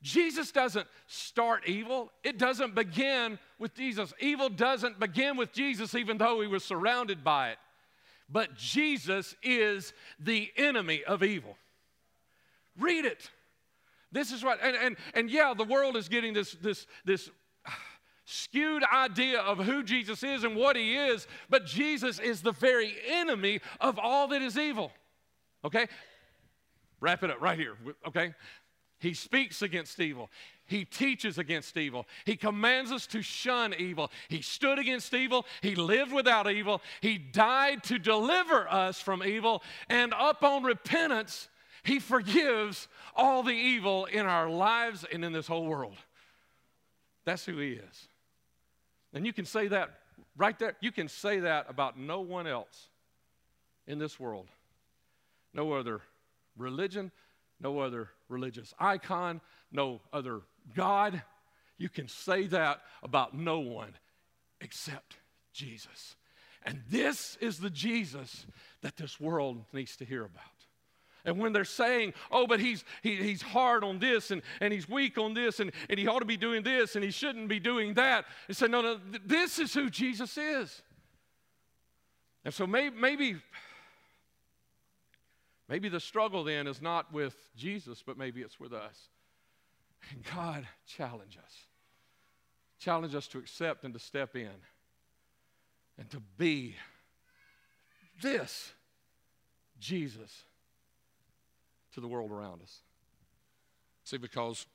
Jesus 0.00 0.52
doesn't 0.52 0.86
start 1.08 1.66
evil. 1.66 2.12
It 2.22 2.38
doesn't 2.38 2.74
begin 2.74 3.38
with 3.58 3.74
Jesus. 3.74 4.12
Evil 4.20 4.48
doesn't 4.48 5.00
begin 5.00 5.36
with 5.36 5.52
Jesus, 5.52 5.94
even 5.94 6.18
though 6.18 6.40
he 6.40 6.46
was 6.46 6.64
surrounded 6.64 7.24
by 7.24 7.50
it. 7.50 7.58
But 8.30 8.54
Jesus 8.56 9.34
is 9.42 9.92
the 10.20 10.50
enemy 10.56 11.02
of 11.02 11.22
evil. 11.24 11.56
Read 12.78 13.04
it. 13.04 13.30
This 14.12 14.30
is 14.32 14.44
what, 14.44 14.62
and, 14.62 14.76
and, 14.76 14.96
and 15.14 15.30
yeah, 15.30 15.52
the 15.56 15.64
world 15.64 15.96
is 15.96 16.08
getting 16.08 16.32
this, 16.32 16.52
this, 16.62 16.86
this 17.04 17.28
skewed 18.30 18.84
idea 18.84 19.40
of 19.40 19.58
who 19.58 19.82
Jesus 19.82 20.22
is 20.22 20.44
and 20.44 20.54
what 20.54 20.76
he 20.76 20.94
is, 20.94 21.26
but 21.48 21.64
Jesus 21.64 22.18
is 22.18 22.42
the 22.42 22.52
very 22.52 22.94
enemy 23.08 23.60
of 23.80 23.98
all 23.98 24.28
that 24.28 24.42
is 24.42 24.58
evil. 24.58 24.92
Okay? 25.64 25.86
Wrap 27.00 27.22
it 27.22 27.30
up 27.30 27.40
right 27.40 27.58
here. 27.58 27.76
Okay? 28.06 28.34
He 29.00 29.14
speaks 29.14 29.62
against 29.62 29.98
evil. 29.98 30.28
He 30.66 30.84
teaches 30.84 31.38
against 31.38 31.78
evil. 31.78 32.06
He 32.26 32.36
commands 32.36 32.92
us 32.92 33.06
to 33.08 33.22
shun 33.22 33.74
evil. 33.78 34.10
He 34.28 34.42
stood 34.42 34.78
against 34.78 35.14
evil. 35.14 35.46
He 35.62 35.74
lived 35.74 36.12
without 36.12 36.50
evil. 36.50 36.82
He 37.00 37.16
died 37.16 37.82
to 37.84 37.98
deliver 37.98 38.68
us 38.68 39.00
from 39.00 39.22
evil. 39.22 39.62
And 39.88 40.12
upon 40.18 40.64
repentance, 40.64 41.48
He 41.82 41.98
forgives 41.98 42.88
all 43.16 43.42
the 43.42 43.54
evil 43.54 44.04
in 44.04 44.26
our 44.26 44.50
lives 44.50 45.06
and 45.10 45.24
in 45.24 45.32
this 45.32 45.46
whole 45.46 45.64
world. 45.64 45.96
That's 47.24 47.46
who 47.46 47.56
He 47.56 47.72
is. 47.72 48.08
And 49.12 49.26
you 49.26 49.32
can 49.32 49.44
say 49.44 49.68
that 49.68 49.90
right 50.36 50.58
there. 50.58 50.76
You 50.80 50.92
can 50.92 51.08
say 51.08 51.40
that 51.40 51.66
about 51.68 51.98
no 51.98 52.20
one 52.20 52.46
else 52.46 52.88
in 53.86 53.98
this 53.98 54.18
world. 54.20 54.48
No 55.54 55.72
other 55.72 56.00
religion, 56.56 57.10
no 57.60 57.80
other 57.80 58.10
religious 58.28 58.74
icon, 58.78 59.40
no 59.72 60.00
other 60.12 60.40
God. 60.74 61.22
You 61.78 61.88
can 61.88 62.08
say 62.08 62.46
that 62.48 62.82
about 63.02 63.34
no 63.34 63.60
one 63.60 63.94
except 64.60 65.16
Jesus. 65.52 66.16
And 66.64 66.82
this 66.90 67.36
is 67.40 67.58
the 67.58 67.70
Jesus 67.70 68.46
that 68.82 68.96
this 68.96 69.18
world 69.18 69.64
needs 69.72 69.96
to 69.96 70.04
hear 70.04 70.24
about. 70.24 70.42
And 71.28 71.38
when 71.38 71.52
they're 71.52 71.64
saying, 71.64 72.14
oh, 72.30 72.46
but 72.46 72.58
he's, 72.58 72.84
he, 73.02 73.16
he's 73.16 73.42
hard 73.42 73.84
on 73.84 73.98
this 73.98 74.30
and, 74.30 74.40
and 74.62 74.72
he's 74.72 74.88
weak 74.88 75.18
on 75.18 75.34
this 75.34 75.60
and, 75.60 75.72
and 75.90 75.98
he 75.98 76.06
ought 76.06 76.20
to 76.20 76.24
be 76.24 76.38
doing 76.38 76.62
this 76.62 76.96
and 76.96 77.04
he 77.04 77.10
shouldn't 77.10 77.48
be 77.48 77.60
doing 77.60 77.92
that, 77.94 78.24
and 78.48 78.56
say, 78.56 78.66
no, 78.66 78.80
no, 78.80 78.96
th- 78.96 79.22
this 79.26 79.58
is 79.58 79.74
who 79.74 79.90
Jesus 79.90 80.38
is. 80.38 80.80
And 82.46 82.54
so 82.54 82.66
maybe, 82.66 82.96
maybe, 82.96 83.36
maybe 85.68 85.90
the 85.90 86.00
struggle 86.00 86.44
then 86.44 86.66
is 86.66 86.80
not 86.80 87.12
with 87.12 87.36
Jesus, 87.54 88.02
but 88.02 88.16
maybe 88.16 88.40
it's 88.40 88.58
with 88.58 88.72
us. 88.72 89.10
And 90.10 90.24
God 90.34 90.66
challenge 90.86 91.36
us. 91.36 91.52
Challenge 92.78 93.14
us 93.14 93.28
to 93.28 93.38
accept 93.38 93.84
and 93.84 93.92
to 93.92 94.00
step 94.00 94.34
in 94.34 94.48
and 95.98 96.08
to 96.10 96.22
be 96.38 96.74
this 98.22 98.72
Jesus 99.78 100.44
to 101.94 102.00
the 102.00 102.08
world 102.08 102.30
around 102.30 102.62
us. 102.62 102.82
See, 104.04 104.16
because 104.16 104.66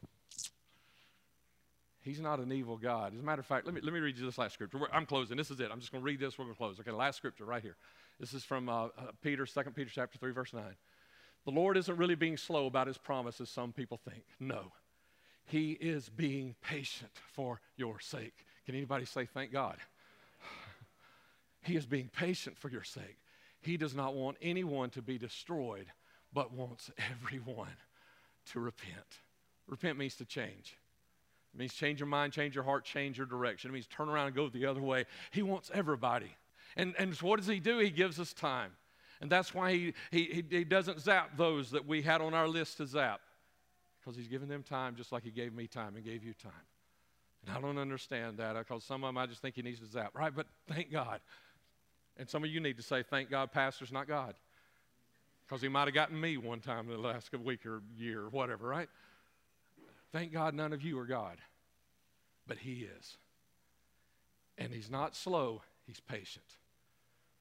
He's 2.04 2.20
not 2.20 2.40
an 2.40 2.52
evil 2.52 2.78
God. 2.78 3.14
As 3.14 3.20
a 3.22 3.24
matter 3.24 3.40
of 3.40 3.46
fact, 3.46 3.66
let 3.66 3.74
me, 3.74 3.80
let 3.82 3.94
me 3.94 4.00
read 4.02 4.18
you 4.18 4.26
this 4.26 4.38
last 4.38 4.54
scripture. 4.54 4.78
I'm 4.92 5.06
closing. 5.06 5.38
This 5.38 5.50
is 5.50 5.60
it. 5.62 5.70
I'm 5.72 5.80
just 5.80 5.92
going 5.92 6.02
to 6.02 6.06
read 6.06 6.20
this. 6.20 6.38
We're 6.38 6.44
going 6.44 6.54
to 6.54 6.58
close. 6.58 6.80
Okay, 6.80 6.92
last 6.92 7.16
scripture 7.16 7.46
right 7.46 7.62
here. 7.62 7.78
This 8.20 8.34
is 8.34 8.44
from 8.44 8.68
uh, 8.68 8.86
uh, 8.86 8.90
Peter, 9.22 9.46
2 9.46 9.62
Peter 9.74 9.90
chapter 9.90 10.18
3, 10.18 10.32
verse 10.34 10.52
9. 10.54 10.64
The 11.46 11.52
Lord 11.52 11.78
isn't 11.78 11.98
really 11.98 12.16
being 12.16 12.36
slow 12.36 12.68
about 12.68 12.88
his 12.88 12.98
promise 12.98 13.40
as 13.40 13.50
some 13.50 13.72
people 13.72 13.98
think. 13.98 14.24
No. 14.40 14.74
He 15.46 15.72
is 15.72 16.10
being 16.10 16.56
patient 16.62 17.12
for 17.34 17.62
your 17.78 18.00
sake. 18.02 18.34
Can 18.66 18.76
anybody 18.76 19.06
say 19.06 19.26
thank 19.26 19.52
God? 19.52 19.78
He 21.66 21.78
is 21.78 21.86
being 21.86 22.10
patient 22.10 22.58
for 22.58 22.68
your 22.68 22.84
sake. 22.84 23.18
He 23.62 23.78
does 23.78 23.96
not 23.96 24.16
want 24.16 24.36
anyone 24.42 24.90
to 24.90 25.02
be 25.02 25.18
destroyed, 25.18 25.86
but 26.34 26.54
wants 26.54 26.92
everyone 27.12 27.76
to 28.52 28.60
repent. 28.60 29.20
Repent 29.68 29.98
means 29.98 30.16
to 30.16 30.26
change. 30.26 30.78
It 31.54 31.60
means 31.60 31.74
change 31.74 32.00
your 32.00 32.08
mind, 32.08 32.34
change 32.34 32.56
your 32.56 32.64
heart, 32.64 32.84
change 32.84 33.18
your 33.18 33.28
direction. 33.28 33.70
It 33.70 33.74
means 33.74 33.88
turn 33.88 34.10
around 34.10 34.28
and 34.28 34.36
go 34.36 34.50
the 34.50 34.66
other 34.66 34.82
way. 34.82 35.06
He 35.32 35.44
wants 35.44 35.70
everybody. 35.74 36.36
And, 36.76 36.96
and 36.98 37.16
so 37.16 37.28
what 37.28 37.38
does 37.38 37.48
he 37.48 37.60
do? 37.60 37.78
He 37.78 37.92
gives 37.92 38.20
us 38.20 38.34
time. 38.34 38.72
And 39.22 39.32
that's 39.32 39.54
why 39.54 39.72
he, 39.72 39.94
he, 40.12 40.44
he 40.50 40.64
doesn't 40.64 41.00
zap 41.00 41.38
those 41.38 41.72
that 41.72 41.88
we 41.88 42.02
had 42.02 42.22
on 42.22 42.34
our 42.34 42.48
list 42.48 42.78
to 42.78 42.88
zap. 42.88 43.22
Because 44.00 44.18
he's 44.18 44.28
giving 44.28 44.50
them 44.50 44.64
time 44.64 44.96
just 44.96 45.12
like 45.12 45.24
he 45.24 45.32
gave 45.32 45.54
me 45.54 45.68
time 45.68 45.96
and 45.96 46.04
gave 46.04 46.24
you 46.24 46.34
time. 46.34 46.52
And 47.46 47.56
I 47.56 47.62
don't 47.62 47.78
understand 47.78 48.38
that 48.38 48.58
because 48.58 48.84
some 48.84 49.04
of 49.04 49.08
them 49.10 49.18
I 49.18 49.26
just 49.26 49.42
think 49.42 49.56
he 49.56 49.62
needs 49.62 49.80
to 49.80 49.86
zap, 49.86 50.12
right? 50.14 50.34
But 50.36 50.48
thank 50.68 50.92
God. 50.92 51.22
And 52.18 52.28
some 52.28 52.44
of 52.44 52.50
you 52.50 52.60
need 52.60 52.78
to 52.78 52.84
say, 52.84 53.04
thank 53.04 53.30
God, 53.30 53.52
pastors, 53.52 53.92
not 53.92 54.08
God. 54.08 54.36
Because 55.48 55.62
he 55.62 55.68
might 55.68 55.86
have 55.86 55.94
gotten 55.94 56.20
me 56.20 56.38
one 56.38 56.60
time 56.60 56.90
in 56.90 56.94
the 56.94 57.08
last 57.08 57.34
week 57.38 57.66
or 57.66 57.82
year 57.98 58.22
or 58.22 58.30
whatever, 58.30 58.68
right? 58.68 58.90
Thank 60.12 60.32
God 60.32 60.54
none 60.54 60.74
of 60.74 60.84
you 60.84 61.00
are 61.00 61.06
God, 61.06 61.38
but 62.48 62.60
He 62.60 62.88
is. 62.98 63.18
And 64.58 64.72
He's 64.72 64.90
not 64.90 65.16
slow, 65.16 65.64
He's 65.88 66.00
patient 66.00 66.46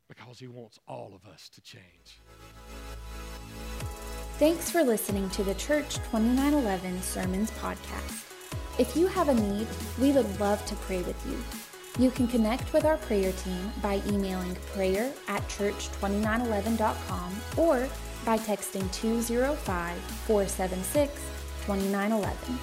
because 0.08 0.38
He 0.38 0.48
wants 0.48 0.78
all 0.88 1.12
of 1.14 1.30
us 1.30 1.50
to 1.50 1.60
change. 1.60 2.18
Thanks 4.38 4.70
for 4.70 4.82
listening 4.82 5.28
to 5.30 5.42
the 5.42 5.54
Church 5.54 5.96
2911 5.96 7.02
Sermons 7.02 7.50
Podcast. 7.52 8.24
If 8.78 8.96
you 8.96 9.06
have 9.06 9.28
a 9.28 9.34
need, 9.34 9.66
we 10.00 10.12
would 10.12 10.40
love 10.40 10.64
to 10.66 10.74
pray 10.76 11.02
with 11.02 11.26
you. 11.26 11.71
You 11.98 12.10
can 12.10 12.26
connect 12.26 12.72
with 12.72 12.84
our 12.84 12.96
prayer 12.96 13.32
team 13.32 13.72
by 13.82 14.00
emailing 14.06 14.54
prayer 14.74 15.12
at 15.28 15.46
church2911.com 15.48 17.36
or 17.56 17.88
by 18.24 18.38
texting 18.38 18.90
205 18.92 19.96
476 19.98 21.12
2911. 21.66 22.58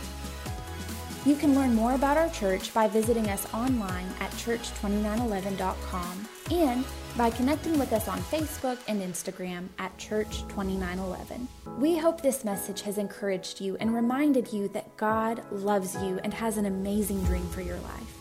You 1.25 1.35
can 1.35 1.53
learn 1.53 1.75
more 1.75 1.93
about 1.93 2.17
our 2.17 2.29
church 2.29 2.73
by 2.73 2.87
visiting 2.87 3.27
us 3.27 3.45
online 3.53 4.07
at 4.19 4.31
church2911.com 4.31 6.27
and 6.51 6.85
by 7.17 7.29
connecting 7.29 7.77
with 7.77 7.91
us 7.93 8.07
on 8.07 8.19
Facebook 8.19 8.77
and 8.87 9.01
Instagram 9.01 9.67
at 9.77 9.95
Church2911. 9.97 11.47
We 11.77 11.97
hope 11.97 12.21
this 12.21 12.45
message 12.45 12.81
has 12.83 12.97
encouraged 12.97 13.59
you 13.59 13.75
and 13.79 13.93
reminded 13.93 14.53
you 14.53 14.69
that 14.69 14.95
God 14.95 15.43
loves 15.51 15.95
you 16.01 16.19
and 16.23 16.33
has 16.33 16.57
an 16.57 16.65
amazing 16.65 17.23
dream 17.25 17.47
for 17.49 17.61
your 17.61 17.79
life. 17.79 18.18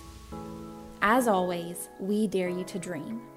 As 1.00 1.28
always, 1.28 1.88
we 2.00 2.26
dare 2.26 2.48
you 2.48 2.64
to 2.64 2.78
dream. 2.78 3.27